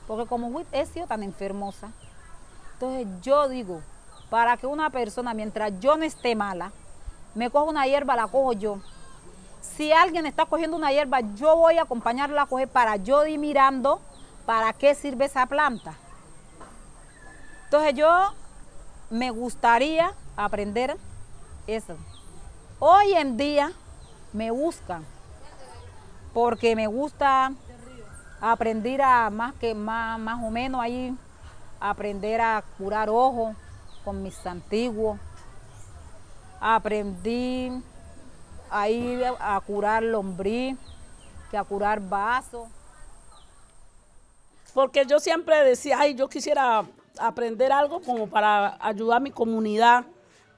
porque 0.08 0.28
como 0.28 0.62
he 0.72 0.86
sido 0.86 1.08
tan 1.08 1.24
enfermosa, 1.24 1.92
entonces 2.74 3.08
yo 3.22 3.50
digo, 3.50 3.82
para 4.30 4.56
que 4.58 4.68
una 4.68 4.90
persona, 4.90 5.34
mientras 5.34 5.80
yo 5.80 5.98
no 5.98 6.04
esté 6.04 6.36
mala, 6.36 6.72
me 7.36 7.50
coja 7.50 7.66
una 7.66 7.86
hierba, 7.86 8.16
la 8.16 8.28
cojo 8.28 8.54
yo. 8.54 8.80
Si 9.62 9.92
alguien 9.92 10.26
está 10.26 10.46
cogiendo 10.46 10.78
una 10.78 10.92
hierba, 10.92 11.20
yo 11.36 11.56
voy 11.58 11.78
a 11.78 11.84
acompañarla 11.84 12.44
a 12.44 12.46
coger 12.46 12.68
para 12.68 12.96
yo 12.96 13.26
ir 13.26 13.40
mirando 13.40 14.00
para 14.46 14.74
qué 14.74 14.96
sirve 14.96 15.26
esa 15.26 15.46
planta. 15.46 15.96
Entonces 17.66 17.94
yo 17.94 18.10
me 19.10 19.32
gustaría 19.32 20.14
aprender 20.40 20.96
eso. 21.68 21.98
Hoy 22.80 23.14
en 23.14 23.36
día 23.36 23.74
me 24.32 24.52
buscan 24.52 25.06
porque 26.34 26.78
me 26.78 26.88
gusta 26.88 27.52
aprender 28.40 29.02
a 29.02 29.30
más 29.30 29.54
que 29.56 29.76
más, 29.76 30.18
más 30.18 30.42
o 30.42 30.50
menos 30.50 30.82
ahí 30.82 31.14
aprender 31.80 32.40
a 32.40 32.64
curar 32.78 33.10
ojos 33.10 33.54
con 34.06 34.24
mis 34.24 34.46
antiguos. 34.46 35.20
Aprendí 36.62 37.72
ahí 38.70 39.22
a 39.40 39.60
curar 39.60 40.04
lombriz, 40.04 40.78
que 41.52 41.58
a 41.58 41.66
curar 41.66 42.00
vasos. 42.00 42.70
Porque 44.74 45.06
yo 45.06 45.20
siempre 45.20 45.66
decía, 45.66 45.98
ay, 46.00 46.16
yo 46.16 46.30
quisiera 46.30 46.86
aprender 47.20 47.74
algo 47.74 48.02
como 48.02 48.28
para 48.28 48.78
ayudar 48.80 49.18
a 49.18 49.20
mi 49.20 49.32
comunidad, 49.32 50.06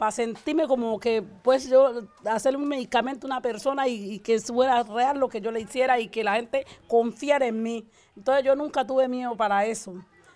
para 0.01 0.12
sentirme 0.12 0.67
como 0.67 1.00
que 1.00 1.22
pues 1.22 1.70
yo 1.70 2.08
hacer 2.25 2.58
un 2.58 2.67
medicamento 2.67 3.27
a 3.27 3.29
una 3.29 3.39
persona 3.39 3.88
y, 3.88 4.17
que 4.17 4.39
fuera 4.39 4.81
real 4.81 5.20
lo 5.20 5.29
que 5.29 5.41
yo 5.41 5.51
le 5.51 5.62
hiciera 5.62 6.00
y 6.00 6.08
que 6.08 6.24
la 6.24 6.38
gente 6.38 6.65
confiara 6.88 7.46
en 7.46 7.62
mí. 7.62 7.88
Entonces 8.17 8.43
yo 8.43 8.55
nunca 8.55 8.84
tuve 8.84 9.08
miedo 9.08 9.38
para 9.38 9.63
eso. 9.63 9.93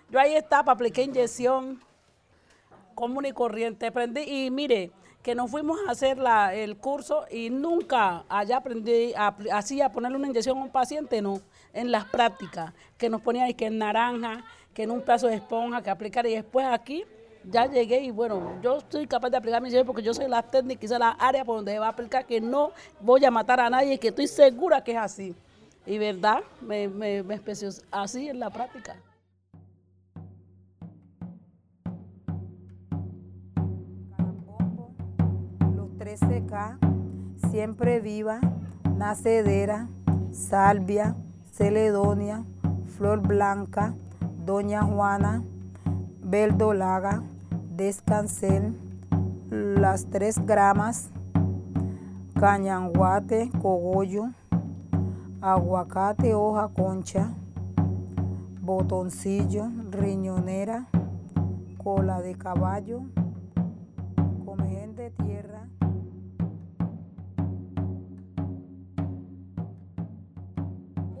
Yo 0.08 0.20
ahí 0.20 0.36
estaba, 0.36 0.70
apliqué 0.70 1.02
inyección 1.02 1.82
común 2.94 3.26
y 3.26 3.32
corriente, 3.32 3.88
aprendí 3.88 4.20
y 4.20 4.52
mire, 4.52 4.92
que 5.20 5.34
nos 5.34 5.50
fuimos 5.50 5.80
a 5.88 5.90
hacer 5.90 6.16
la, 6.16 6.54
el 6.54 6.76
curso 6.76 7.24
y 7.28 7.50
nunca 7.50 8.24
allá 8.28 8.58
aprendí 8.58 9.14
a, 9.16 9.36
así 9.52 9.80
a 9.80 9.90
ponerle 9.90 10.16
una 10.16 10.28
inyección 10.28 10.58
a 10.58 10.62
un 10.62 10.70
paciente, 10.70 11.20
no, 11.20 11.40
en 11.72 11.90
las 11.90 12.04
prácticas, 12.04 12.72
que 12.96 13.10
nos 13.10 13.20
ponía 13.20 13.46
ahí 13.46 13.54
que 13.54 13.66
en 13.66 13.78
naranja, 13.78 14.44
que 14.72 14.84
en 14.84 14.92
un 14.92 15.00
pedazo 15.00 15.26
de 15.26 15.34
esponja, 15.34 15.82
que 15.82 15.90
aplicar 15.90 16.24
y 16.24 16.36
después 16.36 16.64
aquí 16.66 17.04
ya 17.50 17.66
llegué 17.66 18.00
y 18.00 18.10
bueno, 18.10 18.60
yo 18.62 18.78
estoy 18.78 19.06
capaz 19.06 19.30
de 19.30 19.36
aplicar 19.36 19.62
mi 19.62 19.68
inyección 19.68 19.86
porque 19.86 20.02
yo 20.02 20.12
sé 20.12 20.28
las 20.28 20.50
técnicas 20.50 20.84
y 20.84 20.88
sé 20.88 20.98
las 20.98 21.14
áreas 21.18 21.44
por 21.44 21.56
donde 21.56 21.78
va 21.78 21.86
a 21.86 21.90
aplicar, 21.90 22.26
que 22.26 22.40
no 22.40 22.72
voy 23.00 23.24
a 23.24 23.30
matar 23.30 23.60
a 23.60 23.70
nadie, 23.70 23.98
que 23.98 24.08
estoy 24.08 24.26
segura 24.26 24.82
que 24.82 24.92
es 24.92 24.98
así. 24.98 25.34
Y 25.86 25.98
verdad, 25.98 26.40
me, 26.60 26.88
me, 26.88 27.24
así 27.92 28.28
en 28.28 28.40
la 28.40 28.50
práctica. 28.50 28.96
Los 35.76 35.90
13K, 35.90 36.78
siempre 37.50 38.00
viva, 38.00 38.40
nacedera, 38.96 39.88
salvia, 40.32 41.14
celedonia, 41.52 42.44
flor 42.96 43.20
blanca, 43.20 43.94
doña 44.44 44.82
Juana, 44.82 45.44
verdolaga, 46.20 47.22
descansel, 47.76 48.74
las 49.50 50.06
tres 50.06 50.44
gramas, 50.46 51.10
cañanguate, 52.40 53.50
cogollo, 53.60 54.30
aguacate, 55.42 56.32
hoja 56.32 56.68
concha, 56.68 57.28
botoncillo, 58.62 59.66
riñonera, 59.90 60.86
cola 61.76 62.22
de 62.22 62.34
caballo, 62.34 63.02
comején 64.46 64.96
de 64.96 65.10
tierra. 65.10 65.68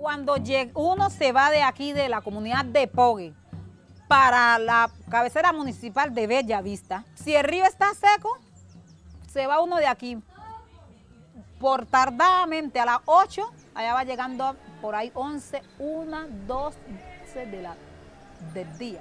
Cuando 0.00 0.36
uno 0.74 1.10
se 1.10 1.32
va 1.32 1.50
de 1.50 1.62
aquí, 1.62 1.92
de 1.92 2.08
la 2.08 2.22
comunidad 2.22 2.64
de 2.64 2.86
Pogue, 2.86 3.34
para 4.08 4.58
la 4.58 4.90
cabecera 5.10 5.52
municipal 5.52 6.14
de 6.14 6.26
Bella 6.26 6.60
Vista, 6.60 7.04
si 7.14 7.34
el 7.34 7.44
río 7.44 7.64
está 7.64 7.92
seco, 7.94 8.38
se 9.32 9.46
va 9.46 9.60
uno 9.60 9.76
de 9.76 9.86
aquí. 9.86 10.18
Por 11.58 11.86
tardadamente 11.86 12.78
a 12.78 12.84
las 12.84 12.98
8, 13.06 13.50
allá 13.74 13.94
va 13.94 14.04
llegando 14.04 14.56
por 14.80 14.94
ahí 14.94 15.10
11, 15.14 15.62
1, 15.78 16.26
2 16.46 16.74
de 17.34 17.62
la, 17.62 17.76
del 18.54 18.78
día. 18.78 19.00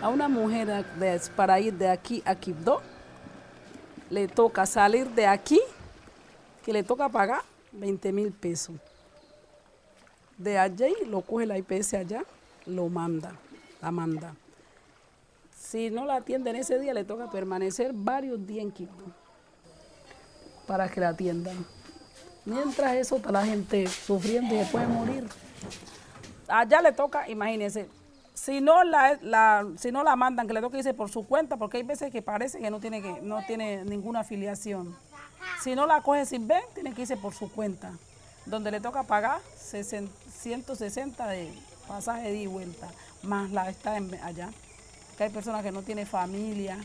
A 0.00 0.08
una 0.08 0.28
mujer 0.28 0.86
para 1.34 1.58
ir 1.58 1.74
de 1.74 1.90
aquí 1.90 2.22
a 2.24 2.34
Quibdó, 2.36 2.80
le 4.10 4.28
toca 4.28 4.66
salir 4.66 5.08
de 5.10 5.26
aquí, 5.26 5.60
que 6.64 6.72
le 6.72 6.82
toca 6.82 7.08
pagar 7.08 7.42
20 7.72 8.12
mil 8.12 8.32
pesos. 8.32 8.76
De 10.36 10.58
allí 10.58 10.94
lo 11.06 11.20
coge 11.20 11.46
la 11.46 11.58
IPS 11.58 11.94
allá, 11.94 12.24
lo 12.66 12.88
manda, 12.88 13.32
la 13.82 13.90
manda. 13.90 14.34
Si 15.58 15.90
no 15.90 16.06
la 16.06 16.16
atienden 16.16 16.56
ese 16.56 16.78
día, 16.78 16.94
le 16.94 17.04
toca 17.04 17.30
permanecer 17.30 17.92
varios 17.92 18.46
días 18.46 18.64
en 18.64 18.72
Quibdó 18.72 19.04
para 20.66 20.88
que 20.88 21.00
la 21.00 21.10
atiendan. 21.10 21.66
Mientras 22.44 22.94
eso 22.94 23.16
está 23.16 23.32
la 23.32 23.44
gente 23.44 23.86
sufriendo 23.86 24.54
y 24.54 24.58
se 24.58 24.70
puede 24.70 24.86
morir. 24.86 25.28
Allá 26.46 26.80
le 26.80 26.92
toca, 26.92 27.28
imagínense, 27.28 27.88
si 28.38 28.60
no 28.60 28.84
la, 28.84 29.66
si 29.76 29.90
no 29.90 30.04
la 30.04 30.14
mandan, 30.14 30.46
que 30.46 30.54
le 30.54 30.60
toca 30.60 30.78
irse 30.78 30.94
por 30.94 31.10
su 31.10 31.26
cuenta, 31.26 31.56
porque 31.56 31.78
hay 31.78 31.82
veces 31.82 32.12
que 32.12 32.22
parece 32.22 32.60
que 32.60 32.70
no 32.70 32.78
tiene, 32.78 33.02
que, 33.02 33.20
no 33.20 33.44
tiene 33.46 33.84
ninguna 33.84 34.20
afiliación. 34.20 34.96
Si 35.62 35.74
no 35.74 35.86
la 35.86 36.02
coge 36.02 36.24
sin 36.24 36.46
ver, 36.46 36.62
tiene 36.74 36.94
que 36.94 37.02
irse 37.02 37.16
por 37.16 37.34
su 37.34 37.50
cuenta, 37.50 37.92
donde 38.46 38.70
le 38.70 38.80
toca 38.80 39.02
pagar 39.02 39.40
60 39.56 40.12
160 40.30 41.26
de 41.26 41.52
pasaje 41.88 42.30
de 42.30 42.36
y 42.36 42.46
vuelta, 42.46 42.88
más 43.22 43.50
la 43.50 43.68
está 43.68 43.94
allá. 44.22 44.50
Que 45.16 45.24
hay 45.24 45.30
personas 45.30 45.64
que 45.64 45.72
no 45.72 45.82
tienen 45.82 46.06
familia, 46.06 46.78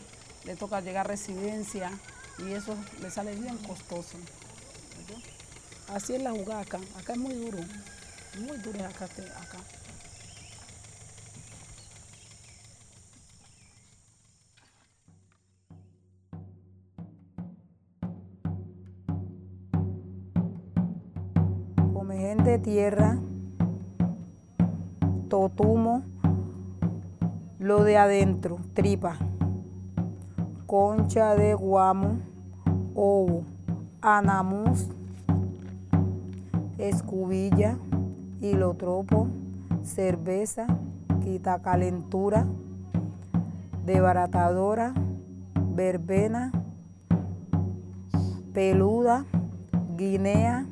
le 0.46 0.56
toca 0.56 0.82
llegar 0.82 1.06
a 1.06 1.10
residencia 1.10 1.92
y 2.40 2.52
eso 2.54 2.76
le 3.00 3.12
sale 3.12 3.36
bien 3.36 3.58
costoso. 3.60 4.18
Así 5.94 6.16
es 6.16 6.24
la 6.24 6.32
jugada 6.32 6.62
acá. 6.62 6.80
Acá 6.98 7.14
es 7.14 7.20
muy 7.20 7.36
duro, 7.36 7.60
muy 8.40 8.58
duro 8.58 8.84
acá. 8.86 9.06
acá. 9.06 9.83
De 22.24 22.58
tierra, 22.58 23.18
totumo, 25.28 26.04
lo 27.60 27.84
de 27.84 27.98
adentro, 27.98 28.60
tripa, 28.74 29.18
concha 30.66 31.36
de 31.36 31.54
guamo, 31.54 32.20
ovo, 32.96 33.44
anamús, 34.02 34.88
escubilla, 36.78 37.76
hilotropo, 38.40 39.28
cerveza, 39.84 40.66
quita 41.26 41.62
calentura, 41.62 42.46
desbaratadora, 43.86 44.94
verbena, 45.76 46.54
peluda, 48.54 49.26
guinea, 49.98 50.66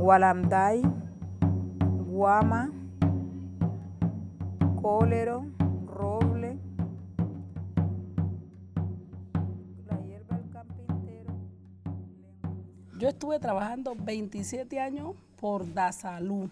Gualanday, 0.00 0.80
Guama, 2.08 2.72
Cólero, 4.80 5.44
Roble, 5.86 6.58
la 9.86 10.00
hierba 10.00 10.38
del. 10.38 11.26
Yo 12.98 13.08
estuve 13.10 13.38
trabajando 13.40 13.94
27 13.94 14.80
años 14.80 15.16
por 15.38 15.70
Da 15.74 15.92
Salud. 15.92 16.48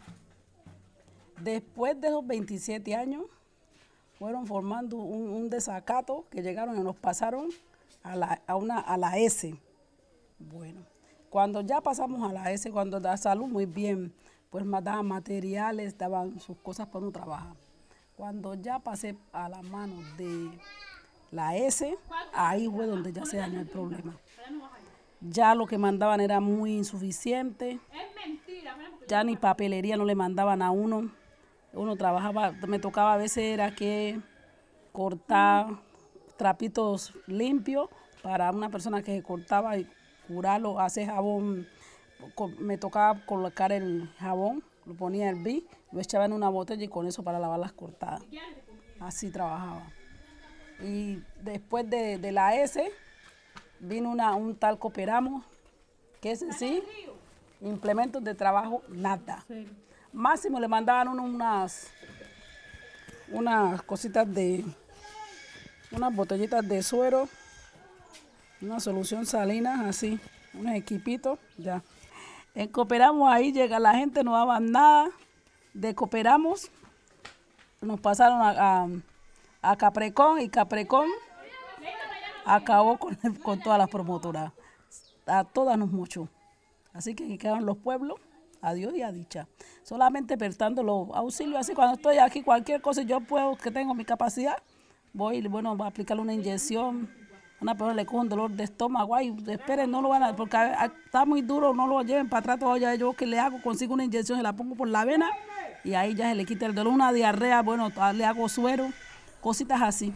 Después 1.42 1.98
de 1.98 2.08
esos 2.08 2.26
27 2.26 2.94
años, 2.94 3.24
fueron 4.18 4.46
formando 4.46 4.98
un, 4.98 5.30
un 5.30 5.48
desacato 5.48 6.26
que 6.28 6.42
llegaron 6.42 6.76
y 6.78 6.82
nos 6.82 6.96
pasaron 6.96 7.48
a 8.02 8.14
la, 8.14 8.42
a 8.46 8.56
una, 8.56 8.78
a 8.78 8.98
la 8.98 9.16
S. 9.16 9.58
Bueno, 10.38 10.82
cuando 11.30 11.60
ya 11.60 11.80
pasamos 11.80 12.28
a 12.28 12.32
la 12.32 12.52
S, 12.52 12.70
cuando 12.70 13.00
Da 13.00 13.16
Salud, 13.16 13.46
muy 13.46 13.66
bien, 13.66 14.12
pues 14.50 14.64
daban 14.82 15.06
materiales, 15.06 15.96
daban 15.96 16.40
sus 16.40 16.56
cosas 16.58 16.86
para 16.86 17.00
uno 17.00 17.12
trabajar. 17.12 17.54
Cuando 18.16 18.54
ya 18.54 18.78
pasé 18.78 19.16
a 19.32 19.48
la 19.48 19.62
mano 19.62 19.94
de 20.16 20.50
la 21.30 21.56
S, 21.56 21.96
ahí 22.32 22.68
fue 22.68 22.86
donde 22.86 23.12
ya 23.12 23.24
se 23.24 23.36
dañó 23.36 23.60
el 23.60 23.66
problema. 23.68 24.16
Ya 25.20 25.54
lo 25.54 25.66
que 25.66 25.78
mandaban 25.78 26.20
era 26.20 26.40
muy 26.40 26.76
insuficiente. 26.76 27.78
Ya 29.06 29.24
ni 29.24 29.36
papelería 29.36 29.96
no 29.96 30.04
le 30.04 30.14
mandaban 30.14 30.62
a 30.62 30.70
uno. 30.70 31.10
Uno 31.72 31.96
trabajaba, 31.96 32.52
me 32.66 32.78
tocaba 32.78 33.14
a 33.14 33.16
veces 33.18 33.44
era 33.44 33.74
que 33.74 34.20
cortar 34.92 35.66
trapitos 36.36 37.12
limpios 37.26 37.88
para 38.22 38.50
una 38.50 38.70
persona 38.70 39.02
que 39.02 39.22
cortaba 39.22 39.76
y 39.76 39.86
curarlo, 40.28 40.78
hacer 40.78 41.06
jabón. 41.06 41.66
Me 42.58 42.78
tocaba 42.78 43.24
colocar 43.26 43.72
el 43.72 44.08
jabón, 44.18 44.62
lo 44.86 44.94
ponía 44.94 45.28
en 45.28 45.36
el 45.36 45.42
bi, 45.42 45.66
lo 45.90 46.00
echaba 46.00 46.26
en 46.26 46.32
una 46.32 46.48
botella 46.48 46.84
y 46.84 46.88
con 46.88 47.06
eso 47.06 47.22
para 47.22 47.38
lavar 47.38 47.58
las 47.58 47.72
cortadas. 47.72 48.22
Así 49.00 49.30
trabajaba. 49.30 49.82
Y 50.80 51.22
después 51.42 51.88
de, 51.88 52.18
de 52.18 52.32
la 52.32 52.54
S, 52.56 52.92
vino 53.80 54.10
una, 54.10 54.34
un 54.34 54.54
tal 54.56 54.78
Cooperamos, 54.78 55.44
que 56.20 56.32
es 56.32 56.44
sí, 56.58 56.82
implementos 57.60 58.22
de 58.22 58.34
trabajo, 58.34 58.82
nada. 58.88 59.44
Máximo 60.12 60.58
le 60.60 60.68
mandaban 60.68 61.08
unas, 61.08 61.88
unas 63.30 63.82
cositas 63.82 64.32
de, 64.32 64.64
unas 65.92 66.14
botellitas 66.14 66.66
de 66.66 66.82
suero, 66.82 67.28
una 68.60 68.80
solución 68.80 69.26
salina, 69.26 69.88
así, 69.88 70.18
unos 70.54 70.74
equipitos, 70.74 71.38
ya. 71.56 71.82
En 72.54 72.68
Cooperamos 72.68 73.30
ahí 73.30 73.52
llega 73.52 73.78
la 73.78 73.94
gente, 73.94 74.24
no 74.24 74.32
daban 74.32 74.72
nada. 74.72 75.10
De 75.74 75.94
Cooperamos 75.94 76.70
nos 77.80 78.00
pasaron 78.00 78.40
a, 78.42 78.88
a, 79.62 79.76
Caprecón 79.76 80.40
y 80.40 80.48
Caprecón 80.48 81.08
acabó 82.44 82.98
con, 82.98 83.14
con 83.42 83.60
todas 83.60 83.78
las 83.78 83.88
promotoras. 83.88 84.52
A 85.26 85.44
todas 85.44 85.78
nos 85.78 85.90
mucho. 85.90 86.28
Así 86.92 87.14
que 87.14 87.38
quedaron 87.38 87.64
los 87.66 87.76
pueblos 87.76 88.18
a 88.60 88.74
Dios 88.74 88.94
y 88.94 89.02
a 89.02 89.12
dicha. 89.12 89.46
Solamente 89.82 90.36
prestando 90.36 90.82
los 90.82 91.10
auxilios, 91.14 91.60
así 91.60 91.74
cuando 91.74 91.94
estoy 91.94 92.18
aquí, 92.18 92.42
cualquier 92.42 92.80
cosa 92.80 93.02
yo 93.02 93.20
puedo, 93.20 93.56
que 93.56 93.70
tengo 93.70 93.94
mi 93.94 94.04
capacidad, 94.04 94.56
voy, 95.12 95.46
bueno, 95.46 95.76
voy 95.76 95.84
a 95.84 95.90
aplicarle 95.90 96.22
una 96.22 96.34
inyección, 96.34 97.08
una 97.60 97.74
persona 97.74 97.94
le 97.94 98.06
coge 98.06 98.18
un 98.18 98.28
dolor 98.28 98.50
de 98.50 98.64
estómago, 98.64 99.14
ay, 99.14 99.34
esperen, 99.48 99.90
no 99.90 100.00
lo 100.00 100.10
van 100.10 100.22
a, 100.22 100.36
porque 100.36 100.56
está 101.04 101.24
muy 101.24 101.42
duro, 101.42 101.74
no 101.74 101.88
lo 101.88 102.00
lleven 102.02 102.28
para 102.28 102.40
atrás 102.40 102.58
todavía, 102.60 102.94
yo 102.94 103.14
que 103.14 103.26
le 103.26 103.40
hago, 103.40 103.60
consigo 103.60 103.94
una 103.94 104.04
inyección, 104.04 104.38
se 104.38 104.42
la 104.42 104.52
pongo 104.52 104.76
por 104.76 104.88
la 104.88 105.04
vena 105.04 105.28
y 105.82 105.94
ahí 105.94 106.14
ya 106.14 106.28
se 106.28 106.36
le 106.36 106.44
quita 106.44 106.66
el 106.66 106.74
dolor, 106.74 106.92
una 106.92 107.12
diarrea, 107.12 107.62
bueno, 107.62 107.90
le 108.14 108.24
hago 108.24 108.48
suero, 108.48 108.88
cositas 109.40 109.82
así. 109.82 110.14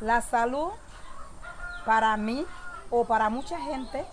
La 0.00 0.20
salud 0.20 0.70
para 1.86 2.16
mí 2.16 2.44
o 2.90 3.04
para 3.04 3.30
mucha 3.30 3.58
gente 3.60 4.04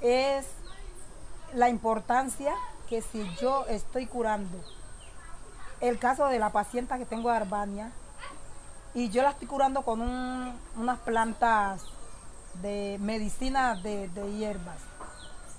es 0.00 0.46
la 1.54 1.68
importancia 1.68 2.52
que 2.88 3.02
si 3.02 3.24
yo 3.40 3.64
estoy 3.66 4.06
curando 4.06 4.58
el 5.80 5.98
caso 5.98 6.26
de 6.26 6.38
la 6.38 6.50
paciente 6.50 6.96
que 6.98 7.06
tengo 7.06 7.30
de 7.30 7.36
Arbania 7.36 7.92
y 8.94 9.10
yo 9.10 9.22
la 9.22 9.30
estoy 9.30 9.46
curando 9.46 9.82
con 9.82 10.00
unas 10.00 10.98
plantas 11.00 11.84
de 12.62 12.96
medicina 13.00 13.74
de, 13.74 14.08
hierbas. 14.32 14.80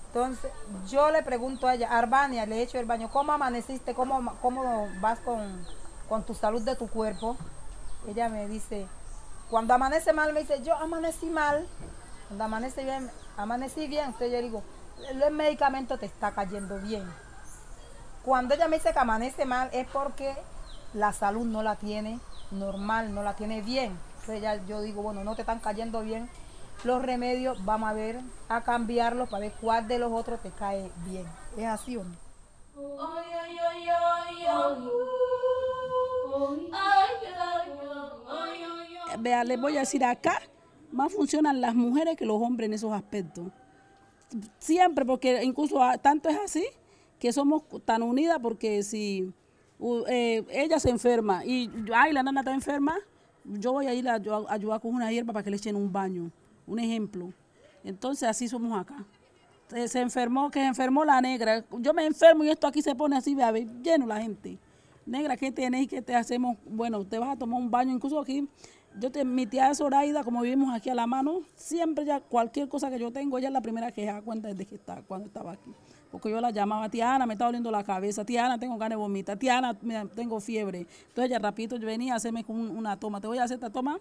Entonces, 0.08 0.52
yo 0.88 1.12
le 1.12 1.22
pregunto 1.22 1.68
a 1.68 1.76
ella, 1.76 1.96
Arbania, 1.96 2.48
le 2.48 2.58
he 2.58 2.62
hecho 2.64 2.80
el 2.80 2.88
baño, 2.88 3.10
¿cómo 3.12 3.32
amaneciste? 3.32 3.94
¿Cómo, 3.94 4.34
cómo 4.42 4.88
vas 5.02 5.20
con, 5.20 5.64
con 6.10 6.24
tu 6.24 6.34
salud 6.34 6.64
de 6.64 6.76
tu 6.76 6.88
cuerpo? 6.88 7.38
Ella 8.08 8.28
me 8.28 8.48
dice, 8.48 8.88
cuando 9.52 9.76
amanece 9.76 10.14
mal, 10.14 10.34
me 10.34 10.40
dice, 10.40 10.64
yo 10.64 10.76
amanecí 10.76 11.28
mal. 11.28 11.68
Cuando 12.30 12.44
amanece 12.44 12.84
bien, 12.84 13.12
amanecí 13.38 13.88
bien. 13.88 14.06
Entonces 14.06 14.32
yo 14.32 14.42
digo, 14.42 14.64
el 15.10 15.32
medicamento 15.32 16.00
te 16.00 16.08
está 16.08 16.32
cayendo 16.32 16.80
bien. 16.80 17.08
Cuando 18.28 18.56
ella 18.56 18.68
me 18.68 18.76
dice 18.76 18.92
que 18.92 19.00
amanece 19.00 19.46
mal 19.46 19.70
es 19.72 19.88
porque 19.88 20.36
la 20.94 21.14
salud 21.14 21.46
no 21.46 21.64
la 21.64 21.78
tiene 21.78 22.20
normal, 22.52 23.16
no 23.16 23.24
la 23.24 23.38
tiene 23.38 23.62
bien. 23.62 23.98
Entonces 24.16 24.42
ya 24.42 24.56
yo 24.66 24.82
digo, 24.82 25.02
bueno, 25.02 25.24
no 25.24 25.34
te 25.34 25.44
están 25.44 25.60
cayendo 25.60 26.02
bien 26.02 26.30
los 26.84 27.02
remedios, 27.02 27.64
vamos 27.64 27.90
a 27.90 27.94
ver, 27.94 28.20
a 28.50 28.64
cambiarlos 28.66 29.30
para 29.30 29.40
ver 29.40 29.54
cuál 29.62 29.88
de 29.88 30.00
los 30.00 30.12
otros 30.12 30.42
te 30.42 30.52
cae 30.52 30.92
bien. 31.06 31.26
¿Es 31.56 31.68
así 31.68 31.96
o 31.96 32.04
no? 32.04 32.18
Vea, 39.20 39.46
les 39.46 39.62
voy 39.62 39.78
a 39.78 39.80
decir 39.80 40.04
acá, 40.04 40.42
más 40.92 41.14
funcionan 41.14 41.62
las 41.62 41.76
mujeres 41.76 42.18
que 42.18 42.26
los 42.26 42.42
hombres 42.42 42.68
en 42.68 42.74
esos 42.74 42.92
aspectos. 42.92 43.46
Siempre, 44.60 45.06
porque 45.06 45.42
incluso 45.46 45.80
tanto 46.02 46.28
es 46.28 46.38
así 46.44 46.68
que 47.20 47.32
somos 47.34 47.64
tan 47.86 48.04
unidas 48.04 48.40
porque 48.42 48.84
si 48.84 49.32
eh, 50.08 50.44
ella 50.50 50.80
se 50.80 50.90
enferma 50.90 51.46
y 51.46 51.70
ay, 51.94 52.14
la 52.14 52.24
nana 52.24 52.42
está 52.42 52.54
enferma, 52.54 52.96
yo 53.44 53.74
voy 53.74 53.88
a 53.88 53.94
ir 53.94 54.08
a, 54.10 54.16
ayudar 54.50 54.82
con 54.82 54.94
una 54.94 55.12
hierba 55.12 55.34
para 55.34 55.44
que 55.44 55.50
le 55.50 55.58
echen 55.58 55.76
un 55.76 55.92
baño, 55.92 56.32
un 56.66 56.80
ejemplo. 56.80 57.32
Entonces 57.84 58.28
así 58.28 58.48
somos 58.48 58.78
acá. 58.78 59.06
Se, 59.68 60.00
enfermó, 60.00 60.50
que 60.50 60.60
se 60.60 60.66
enfermó 60.66 61.04
la 61.04 61.20
negra. 61.22 61.64
Yo 61.80 61.94
me 61.94 62.06
enfermo 62.06 62.44
y 62.44 62.50
esto 62.50 62.68
aquí 62.68 62.82
se 62.82 62.96
pone 62.96 63.18
así, 63.18 63.36
vea, 63.36 63.52
lleno 63.52 64.06
la 64.06 64.22
gente. 64.22 64.58
Negra, 65.06 65.38
¿qué 65.38 65.52
tenéis? 65.52 65.88
¿Qué 65.88 66.02
te 66.02 66.16
hacemos? 66.16 66.58
Bueno, 66.66 67.06
te 67.06 67.18
vas 67.18 67.30
a 67.30 67.36
tomar 67.38 67.60
un 67.60 67.72
baño, 67.72 67.94
incluso 67.94 68.20
aquí 68.20 68.48
yo 69.00 69.12
te, 69.12 69.24
mi 69.24 69.46
tía 69.46 69.74
Zoraida, 69.76 70.24
como 70.24 70.42
vivimos 70.42 70.74
aquí 70.74 70.90
a 70.90 70.96
la 70.96 71.08
mano, 71.08 71.42
siempre 71.56 72.06
ya 72.06 72.20
cualquier 72.20 72.68
cosa 72.68 72.90
que 72.90 73.00
yo 73.00 73.12
tengo, 73.12 73.38
ella 73.38 73.48
es 73.48 73.54
la 73.54 73.62
primera 73.62 73.92
que 73.92 74.02
se 74.02 74.08
da 74.08 74.22
cuenta 74.22 74.48
desde 74.48 74.66
que 74.66 74.76
está, 74.76 75.02
cuando 75.04 75.28
estaba 75.28 75.54
aquí. 75.54 75.72
Porque 76.12 76.30
yo 76.30 76.40
la 76.40 76.52
llamaba, 76.52 76.90
tía 76.90 77.16
Ana, 77.16 77.26
me 77.26 77.34
está 77.34 77.46
doliendo 77.46 77.70
la 77.70 77.84
cabeza, 77.84 78.24
tía 78.24 78.46
Ana, 78.46 78.58
tengo 78.58 78.78
ganas 78.78 78.98
de 78.98 79.02
vomitar, 79.02 79.38
tía 79.38 79.58
Ana, 79.58 79.74
tengo 80.16 80.40
fiebre. 80.40 80.88
Entonces 81.10 81.26
ella 81.26 81.40
rapidito 81.40 81.76
yo 81.76 81.86
venía 81.86 82.14
a 82.14 82.18
hacerme 82.18 82.46
una 82.48 82.98
toma, 83.00 83.20
te 83.20 83.28
voy 83.28 83.38
a 83.38 83.44
hacer 83.44 83.56
esta 83.56 83.70
toma 83.70 84.00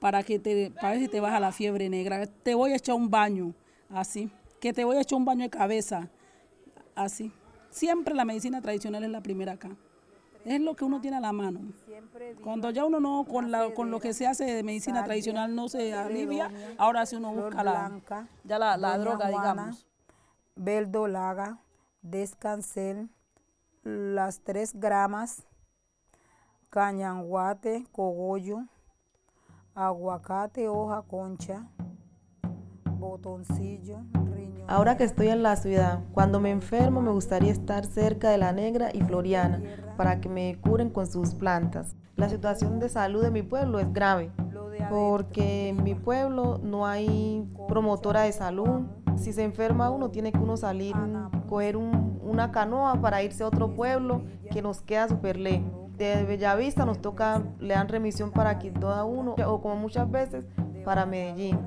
para 0.00 0.22
que 0.22 0.38
te, 0.38 0.70
para 0.70 0.90
ver 0.90 1.00
si 1.00 1.08
te 1.08 1.20
baja 1.20 1.38
la 1.40 1.52
fiebre 1.52 1.88
negra. 1.88 2.26
Te 2.26 2.54
voy 2.54 2.72
a 2.72 2.76
echar 2.76 2.94
un 2.96 3.10
baño, 3.10 3.54
así. 3.90 4.30
Que 4.60 4.72
te 4.72 4.84
voy 4.84 4.96
a 4.96 5.00
echar 5.00 5.18
un 5.18 5.24
baño 5.24 5.42
de 5.42 5.50
cabeza, 5.50 6.08
así. 6.94 7.32
Siempre 7.70 8.14
la 8.14 8.24
medicina 8.24 8.60
tradicional 8.60 9.04
es 9.04 9.10
la 9.10 9.20
primera 9.20 9.52
acá 9.52 9.70
es 10.46 10.60
lo 10.60 10.74
que 10.76 10.84
uno 10.84 11.00
tiene 11.00 11.16
a 11.16 11.20
la 11.20 11.32
mano. 11.32 11.60
Cuando 12.42 12.70
ya 12.70 12.84
uno 12.84 13.00
no, 13.00 13.24
con, 13.24 13.50
la, 13.50 13.74
con 13.74 13.90
lo 13.90 13.98
que 13.98 14.14
se 14.14 14.26
hace 14.26 14.44
de 14.44 14.62
medicina 14.62 15.04
tradicional 15.04 15.54
no 15.54 15.68
se 15.68 15.92
alivia, 15.92 16.50
ahora 16.78 17.04
sí 17.04 17.16
uno 17.16 17.32
busca 17.32 17.64
la, 17.64 18.00
ya 18.44 18.58
la, 18.58 18.76
la 18.76 18.96
droga, 18.96 19.28
digamos. 19.28 19.85
Verdolaga, 20.56 21.58
descansel, 22.02 23.08
las 23.82 24.40
tres 24.40 24.72
gramas, 24.74 25.46
cañanguate, 26.70 27.86
cogollo, 27.92 28.64
aguacate, 29.74 30.68
hoja 30.68 31.02
concha, 31.02 31.68
botoncillo, 32.98 34.00
Ahora 34.68 34.96
que 34.96 35.04
estoy 35.04 35.28
en 35.28 35.44
la 35.44 35.54
ciudad, 35.54 36.00
cuando 36.12 36.40
me 36.40 36.50
enfermo 36.50 37.00
me 37.00 37.12
gustaría 37.12 37.52
estar 37.52 37.86
cerca 37.86 38.30
de 38.30 38.38
la 38.38 38.52
negra 38.52 38.90
y 38.92 39.00
Floriana 39.00 39.62
para 39.96 40.20
que 40.20 40.28
me 40.28 40.58
curen 40.60 40.90
con 40.90 41.06
sus 41.06 41.36
plantas. 41.36 41.94
La 42.16 42.28
situación 42.28 42.80
de 42.80 42.88
salud 42.88 43.22
de 43.22 43.30
mi 43.30 43.42
pueblo 43.42 43.78
es 43.78 43.92
grave 43.92 44.32
porque 44.90 45.68
en 45.68 45.84
mi 45.84 45.94
pueblo 45.94 46.58
no 46.62 46.84
hay 46.86 47.48
promotora 47.68 48.22
de 48.22 48.32
salud. 48.32 48.86
Si 49.16 49.32
se 49.32 49.42
enferma 49.42 49.90
uno 49.90 50.10
tiene 50.10 50.32
que 50.32 50.38
uno 50.38 50.56
salir, 50.56 50.94
coger 51.48 51.76
una 51.76 52.50
canoa 52.52 53.00
para 53.00 53.22
irse 53.22 53.42
a 53.42 53.48
otro 53.48 53.74
pueblo 53.74 54.22
que 54.50 54.62
nos 54.62 54.82
queda 54.82 55.08
súper 55.08 55.38
lejos. 55.38 55.70
De 55.96 56.24
Bellavista 56.24 56.84
nos 56.84 57.00
toca, 57.00 57.42
le 57.58 57.74
dan 57.74 57.88
remisión 57.88 58.30
para 58.30 58.58
Quito 58.58 58.90
a 58.90 59.04
uno 59.04 59.34
o 59.46 59.60
como 59.62 59.76
muchas 59.76 60.10
veces 60.10 60.44
para 60.84 61.06
Medellín. 61.06 61.58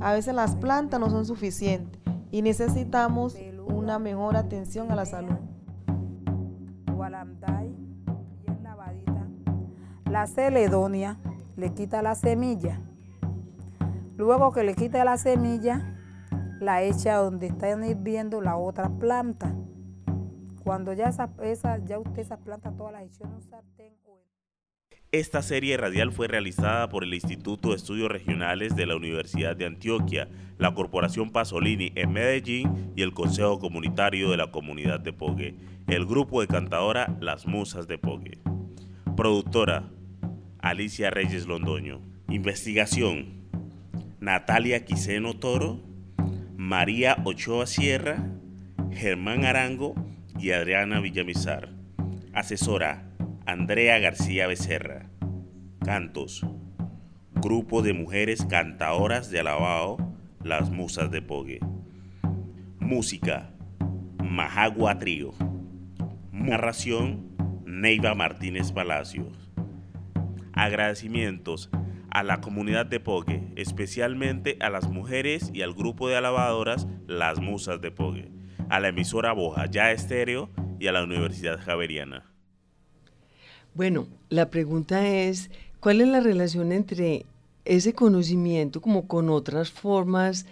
A 0.00 0.12
veces 0.12 0.34
las 0.34 0.54
plantas 0.56 1.00
no 1.00 1.10
son 1.10 1.24
suficientes 1.24 2.00
y 2.30 2.42
necesitamos 2.42 3.36
una 3.66 3.98
mejor 3.98 4.36
atención 4.36 4.92
a 4.92 4.94
la 4.94 5.06
salud. 5.06 5.36
La 10.10 10.26
celedonia 10.26 11.18
le 11.56 11.74
quita 11.74 12.02
la 12.02 12.14
semilla. 12.14 12.80
Luego 14.16 14.52
que 14.52 14.62
le 14.64 14.74
quita 14.74 15.04
la 15.04 15.16
semilla, 15.16 15.97
la 16.60 16.82
echa 16.82 17.16
donde 17.16 17.48
están 17.48 17.84
hirviendo 17.84 18.40
la 18.40 18.56
otra 18.56 18.88
planta. 18.88 19.54
Cuando 20.64 20.92
ya, 20.92 21.08
esa, 21.42 21.84
ya 21.84 21.98
usted 21.98 22.18
esa 22.18 22.38
planta 22.38 22.72
todas 22.72 22.92
las 22.92 23.02
echó 23.02 23.24
en 23.24 23.34
un 23.34 23.42
sartén 23.42 23.98
esta 25.10 25.40
serie 25.40 25.78
radial 25.78 26.12
fue 26.12 26.28
realizada 26.28 26.90
por 26.90 27.02
el 27.02 27.14
Instituto 27.14 27.70
de 27.70 27.76
Estudios 27.76 28.10
Regionales 28.10 28.76
de 28.76 28.84
la 28.84 28.94
Universidad 28.94 29.56
de 29.56 29.64
Antioquia, 29.64 30.28
la 30.58 30.74
Corporación 30.74 31.30
Pasolini 31.30 31.92
en 31.94 32.12
Medellín 32.12 32.92
y 32.94 33.00
el 33.00 33.14
Consejo 33.14 33.58
Comunitario 33.58 34.30
de 34.30 34.36
la 34.36 34.50
Comunidad 34.50 35.00
de 35.00 35.14
Pogue, 35.14 35.54
el 35.86 36.04
grupo 36.04 36.42
de 36.42 36.46
cantadora 36.46 37.16
Las 37.22 37.46
Musas 37.46 37.88
de 37.88 37.96
Pogue. 37.96 38.38
Productora 39.16 39.88
Alicia 40.58 41.08
Reyes 41.08 41.46
Londoño. 41.46 42.02
Investigación 42.28 43.48
Natalia 44.20 44.84
Quiseno 44.84 45.38
Toro, 45.38 45.80
María 46.68 47.16
Ochoa 47.24 47.66
Sierra, 47.66 48.26
Germán 48.92 49.46
Arango 49.46 49.94
y 50.38 50.50
Adriana 50.50 51.00
Villamizar. 51.00 51.70
Asesora 52.34 53.08
Andrea 53.46 53.98
García 54.00 54.46
Becerra. 54.46 55.08
Cantos. 55.82 56.44
Grupo 57.32 57.80
de 57.80 57.94
mujeres 57.94 58.44
cantadoras 58.44 59.30
de 59.30 59.40
alabao, 59.40 60.14
las 60.44 60.68
musas 60.70 61.10
de 61.10 61.22
Pogue. 61.22 61.60
Música. 62.78 63.54
Majagua 64.22 64.98
Trío. 64.98 65.32
Narración. 66.32 67.30
Neiva 67.64 68.14
Martínez 68.14 68.72
Palacios. 68.72 69.32
Agradecimientos 70.52 71.70
a 72.18 72.24
la 72.24 72.40
comunidad 72.40 72.84
de 72.84 72.98
Pogue, 72.98 73.52
especialmente 73.54 74.56
a 74.58 74.70
las 74.70 74.88
mujeres 74.88 75.52
y 75.54 75.62
al 75.62 75.72
grupo 75.72 76.08
de 76.08 76.16
alabadoras 76.16 76.88
Las 77.06 77.38
Musas 77.38 77.80
de 77.80 77.92
Pogue, 77.92 78.32
a 78.68 78.80
la 78.80 78.88
emisora 78.88 79.32
Boja 79.32 79.66
Ya 79.66 79.92
Estéreo 79.92 80.50
y 80.80 80.88
a 80.88 80.92
la 80.92 81.04
Universidad 81.04 81.60
Javeriana. 81.60 82.24
Bueno, 83.72 84.08
la 84.30 84.50
pregunta 84.50 85.06
es, 85.06 85.52
¿cuál 85.78 86.00
es 86.00 86.08
la 86.08 86.18
relación 86.18 86.72
entre 86.72 87.24
ese 87.64 87.92
conocimiento 87.92 88.80
como 88.80 89.06
con 89.06 89.30
otras 89.30 89.70
formas 89.70 90.44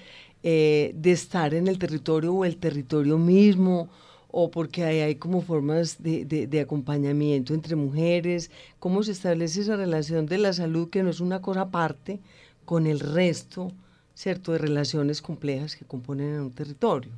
eh, 0.45 0.93
de 0.95 1.11
estar 1.11 1.53
en 1.53 1.67
el 1.67 1.81
territorio 1.81 2.33
o 2.33 2.45
el 2.45 2.59
territorio 2.59 3.19
mismo, 3.19 3.89
o 4.31 4.51
porque 4.51 4.85
hay, 4.85 5.01
hay 5.01 5.15
como 5.17 5.41
formas 5.41 6.03
de, 6.03 6.25
de, 6.25 6.47
de, 6.47 6.61
acompañamiento 6.61 7.55
entre 7.55 7.77
mujeres, 7.77 8.51
cómo 8.79 9.03
se 9.03 9.12
establece 9.12 9.61
esa 9.61 9.77
relación 9.77 10.27
de 10.27 10.39
la 10.39 10.53
salud 10.53 10.91
que 10.91 11.03
no 11.03 11.11
es 11.11 11.21
una 11.21 11.41
cosa 11.41 11.62
aparte 11.62 12.21
con 12.65 12.87
el 12.87 13.01
resto, 13.01 13.73
¿cierto?, 14.15 14.53
de 14.53 14.59
relaciones 14.59 15.23
complejas 15.23 15.77
que 15.77 15.85
componen 15.85 16.35
en 16.35 16.41
un 16.41 16.51
territorio. 16.51 17.12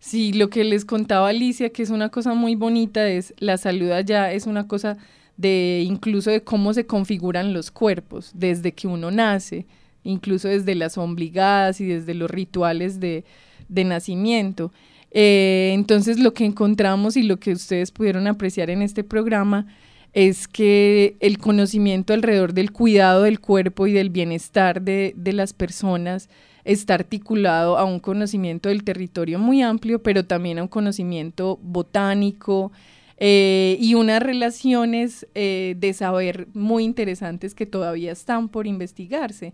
Sí, 0.00 0.32
lo 0.32 0.50
que 0.50 0.64
les 0.64 0.84
contaba 0.84 1.28
Alicia, 1.28 1.70
que 1.70 1.82
es 1.82 1.90
una 1.90 2.10
cosa 2.10 2.34
muy 2.34 2.56
bonita, 2.56 3.08
es 3.08 3.32
la 3.38 3.56
salud 3.56 3.90
allá, 3.90 4.32
es 4.32 4.46
una 4.46 4.68
cosa 4.68 4.98
de 5.36 5.84
incluso 5.86 6.30
de 6.30 6.42
cómo 6.42 6.74
se 6.74 6.86
configuran 6.86 7.52
los 7.52 7.70
cuerpos 7.70 8.30
desde 8.34 8.72
que 8.72 8.86
uno 8.86 9.10
nace, 9.10 9.66
incluso 10.04 10.48
desde 10.48 10.74
las 10.74 10.98
ombligadas 10.98 11.80
y 11.80 11.86
desde 11.86 12.14
los 12.14 12.30
rituales 12.30 13.00
de, 13.00 13.24
de 13.68 13.84
nacimiento. 13.84 14.72
Eh, 15.16 15.70
entonces 15.72 16.18
lo 16.18 16.34
que 16.34 16.44
encontramos 16.44 17.16
y 17.16 17.22
lo 17.22 17.38
que 17.38 17.52
ustedes 17.52 17.92
pudieron 17.92 18.26
apreciar 18.26 18.68
en 18.68 18.82
este 18.82 19.04
programa 19.04 19.68
es 20.12 20.48
que 20.48 21.16
el 21.20 21.38
conocimiento 21.38 22.12
alrededor 22.12 22.52
del 22.52 22.72
cuidado 22.72 23.22
del 23.22 23.38
cuerpo 23.40 23.86
y 23.86 23.92
del 23.92 24.10
bienestar 24.10 24.82
de, 24.82 25.14
las 25.16 25.52
personas 25.52 26.28
está 26.64 26.94
articulado 26.94 27.78
a 27.78 27.84
un 27.84 28.00
conocimiento 28.00 28.68
del 28.68 28.82
territorio 28.82 29.38
muy 29.38 29.62
amplio, 29.62 30.02
pero 30.02 30.24
también 30.24 30.58
a 30.58 30.62
un 30.62 30.68
conocimiento 30.68 31.58
botánico, 31.62 32.72
eh, 33.18 33.76
y 33.80 33.94
unas 33.94 34.20
relaciones 34.20 35.26
eh, 35.36 35.76
de 35.78 35.92
saber 35.92 36.48
muy 36.52 36.82
interesantes 36.82 37.54
que 37.54 37.66
todavía 37.66 38.10
están 38.10 38.48
por 38.48 38.66
investigarse, 38.66 39.52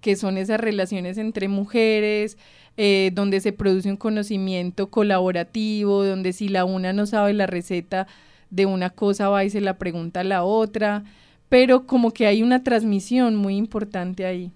que 0.00 0.16
son 0.16 0.38
esas 0.38 0.60
relaciones 0.60 1.18
entre 1.18 1.48
mujeres, 1.48 2.36
eh, 2.76 3.10
donde 3.14 3.40
se 3.40 3.52
produce 3.52 3.90
un 3.90 3.96
conocimiento 3.96 4.88
colaborativo, 4.88 6.04
donde 6.04 6.32
si 6.32 6.48
la 6.48 6.64
una 6.64 6.92
no 6.92 7.06
sabe 7.06 7.34
la 7.34 7.46
receta 7.46 8.06
de 8.50 8.66
una 8.66 8.90
cosa 8.90 9.28
va 9.28 9.44
y 9.44 9.50
se 9.50 9.60
la 9.60 9.78
pregunta 9.78 10.20
a 10.20 10.24
la 10.24 10.44
otra, 10.44 11.04
pero 11.48 11.86
como 11.86 12.12
que 12.12 12.26
hay 12.26 12.42
una 12.42 12.62
transmisión 12.62 13.36
muy 13.36 13.56
importante 13.56 14.26
ahí. 14.26 14.52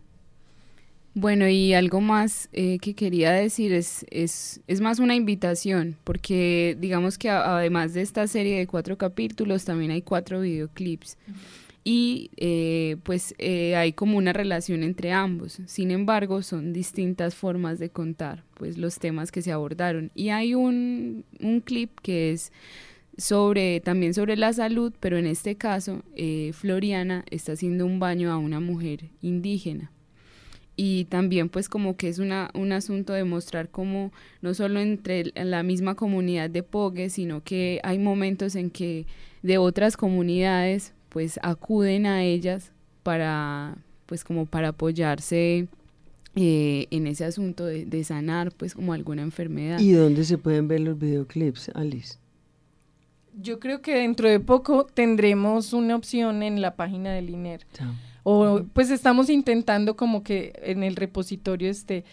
Bueno, 1.15 1.47
y 1.47 1.75
algo 1.75 2.01
más 2.01 2.49
eh, 2.55 2.79
que 2.79 2.95
quería 2.95 3.33
decir 3.33 3.75
es, 3.75 4.07
es, 4.11 4.61
es, 4.67 4.81
más 4.81 4.99
una 4.99 5.15
invitación, 5.15 5.97
porque 6.05 6.75
digamos 6.81 7.19
que 7.19 7.29
a, 7.29 7.59
además 7.59 7.93
de 7.93 8.01
esta 8.01 8.27
serie 8.27 8.57
de 8.57 8.67
cuatro 8.67 8.97
capítulos, 8.97 9.67
también 9.67 9.91
hay 9.91 10.01
cuatro 10.01 10.41
videoclips. 10.41 11.19
Y 11.85 12.31
eh, 12.37 12.97
pues 13.03 13.35
eh, 13.39 13.75
hay 13.75 13.93
como 13.93 14.17
una 14.17 14.33
relación 14.33 14.83
entre 14.85 15.13
ambos. 15.13 15.61
Sin 15.67 15.91
embargo, 15.91 16.43
son 16.43 16.73
distintas 16.73 17.35
formas 17.35 17.79
de 17.79 17.91
contar 17.91 18.45
pues 18.55 18.79
los 18.79 18.99
temas 18.99 19.33
que 19.33 19.43
se 19.43 19.51
abordaron. 19.51 20.13
Y 20.15 20.29
hay 20.29 20.55
un, 20.55 21.25
un 21.41 21.61
clip 21.61 21.91
que 22.01 22.33
es 22.33 22.53
sobre 23.19 23.81
también 23.81 24.15
sobre 24.15 24.37
la 24.37 24.53
salud, 24.53 24.93
pero 25.01 25.19
en 25.19 25.27
este 25.27 25.57
caso 25.57 26.03
eh, 26.15 26.53
Floriana 26.55 27.25
está 27.31 27.53
haciendo 27.53 27.85
un 27.85 27.99
baño 27.99 28.31
a 28.33 28.39
una 28.39 28.61
mujer 28.61 29.11
indígena 29.21 29.91
y 30.77 31.05
también 31.05 31.49
pues 31.49 31.69
como 31.69 31.97
que 31.97 32.09
es 32.09 32.19
una, 32.19 32.51
un 32.55 32.73
asunto 32.73 33.13
de 33.13 33.25
mostrar 33.25 33.69
como 33.69 34.13
no 34.41 34.55
solo 34.55 34.81
entre 34.81 35.33
la 35.35 35.63
misma 35.63 35.95
comunidad 35.95 36.49
de 36.49 36.63
Pogue, 36.63 37.11
sino 37.11 37.43
que 37.43 37.81
hay 37.83 37.99
momentos 37.99 38.55
en 38.57 38.71
que 38.71 39.07
de 39.43 39.59
otras 39.59 39.97
comunidades 39.97 40.95
pues 41.13 41.39
acuden 41.43 42.07
a 42.07 42.23
ellas 42.25 42.73
para 43.03 43.77
pues 44.07 44.25
como 44.25 44.47
para 44.47 44.69
apoyarse 44.69 45.69
eh, 46.35 46.87
en 46.91 47.07
ese 47.07 47.25
asunto 47.25 47.67
de, 47.67 47.85
de, 47.85 48.05
sanar 48.05 48.53
pues 48.53 48.75
como 48.75 48.95
alguna 48.95 49.23
enfermedad. 49.23 49.79
¿Y 49.79 49.93
dónde 49.93 50.25
se 50.25 50.39
pueden 50.39 50.69
ver 50.69 50.81
los 50.81 50.99
videoclips, 50.99 51.71
Alice? 51.75 52.17
Yo 53.39 53.61
creo 53.61 53.83
que 53.83 53.95
dentro 53.95 54.29
de 54.29 54.41
poco 54.41 54.87
tendremos 54.87 55.73
una 55.73 55.97
opción 55.97 56.43
en 56.43 56.61
la 56.61 56.77
página 56.77 57.13
del 57.13 57.31
INER. 57.31 57.67
O 58.23 58.63
pues 58.73 58.91
estamos 58.91 59.29
intentando 59.29 59.97
como 59.97 60.23
que 60.23 60.53
en 60.63 60.83
el 60.83 60.97
repositorio 60.97 61.71
esté, 61.71 62.05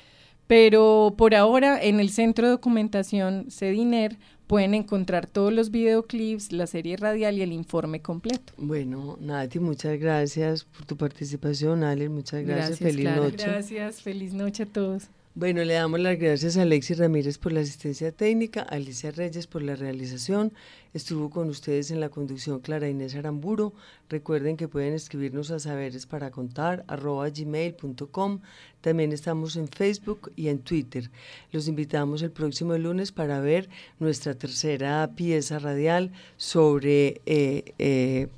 pero 0.48 1.14
por 1.18 1.36
ahora 1.36 1.82
en 1.82 2.00
el 2.00 2.10
centro 2.10 2.48
de 2.48 2.52
documentación 2.52 3.48
CEDINER 3.50 4.18
pueden 4.50 4.74
encontrar 4.74 5.28
todos 5.28 5.54
los 5.54 5.70
videoclips, 5.70 6.52
la 6.52 6.66
serie 6.66 6.98
radial 6.98 7.38
y 7.38 7.44
el 7.44 7.52
informe 7.52 8.02
completo. 8.02 8.52
Bueno, 8.58 9.16
Nati, 9.22 9.60
muchas 9.60 10.00
gracias 10.00 10.64
por 10.64 10.88
tu 10.88 10.98
participación, 10.98 11.84
Alex, 11.84 12.10
muchas 12.10 12.44
gracias, 12.44 12.80
gracias 12.80 12.96
feliz 12.96 13.16
noche. 13.16 13.46
Gracias, 13.46 14.02
feliz 14.02 14.34
noche 14.34 14.64
a 14.64 14.66
todos. 14.66 15.12
Bueno, 15.36 15.64
le 15.64 15.76
damos 15.76 16.00
las 16.00 16.18
gracias 16.18 16.58
a 16.58 16.64
Alexis 16.64 16.98
Ramírez 16.98 17.38
por 17.38 17.54
la 17.54 17.60
asistencia 17.60 18.12
técnica, 18.12 18.62
a 18.62 18.76
Alicia 18.76 19.12
Reyes 19.12 19.46
por 19.46 19.62
la 19.62 19.76
realización. 19.76 20.52
Estuvo 20.96 21.30
con 21.30 21.50
ustedes 21.50 21.92
en 21.92 22.00
la 22.00 22.10
conducción 22.10 22.60
Clara 22.60 22.90
Inés 22.90 23.14
Aramburo. 23.16 23.74
Recuerden 24.10 24.58
que 24.58 24.68
pueden 24.68 24.96
escribirnos 24.96 25.52
a 25.52 25.60
saberes 25.60 26.08
para 26.08 26.32
contar 26.32 26.84
gmail.com. 26.88 28.40
También 28.82 29.12
estamos 29.12 29.56
en 29.56 29.68
Facebook 29.68 30.32
y 30.36 30.48
en 30.48 30.60
Twitter. 30.60 31.12
Los 31.52 31.68
invitamos 31.68 32.24
el 32.24 32.32
próximo 32.32 32.76
lunes 32.76 33.12
para 33.12 33.40
ver 33.40 33.70
nuestra 34.00 34.34
tercera 34.34 35.12
pieza 35.16 35.60
radial 35.60 36.12
sobre 36.38 37.22
eh, 37.28 37.76
eh, 37.78 38.30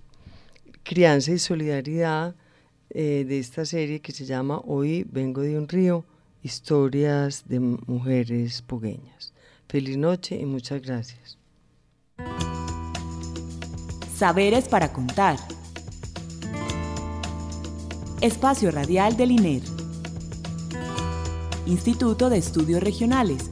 crianza 0.83 1.31
y 1.31 1.39
solidaridad 1.39 2.35
eh, 2.89 3.25
de 3.25 3.39
esta 3.39 3.65
serie 3.65 4.01
que 4.01 4.11
se 4.11 4.25
llama 4.25 4.59
Hoy 4.65 5.05
vengo 5.09 5.41
de 5.41 5.57
un 5.57 5.69
río 5.69 6.05
historias 6.43 7.47
de 7.47 7.59
mujeres 7.59 8.61
pogueñas. 8.61 9.33
Feliz 9.67 9.97
noche 9.97 10.35
y 10.35 10.45
muchas 10.45 10.81
gracias. 10.81 11.37
Saberes 14.15 14.67
para 14.67 14.91
contar. 14.93 15.37
Espacio 18.21 18.69
Radial 18.71 19.17
del 19.17 19.31
INER. 19.31 19.63
Instituto 21.65 22.29
de 22.29 22.37
Estudios 22.37 22.83
Regionales. 22.83 23.49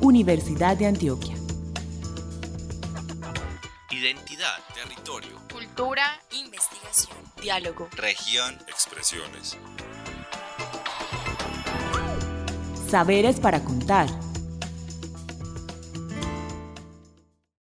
Universidad 0.00 0.76
de 0.76 0.86
Antioquia. 0.86 1.36
Identidad, 3.90 4.58
territorio. 4.74 5.38
Cultura, 5.52 6.20
investigación, 6.32 7.16
diálogo. 7.40 7.88
Región, 7.96 8.58
expresiones. 8.66 9.56
Saberes 12.92 13.40
para 13.40 13.58
contar. 13.58 14.06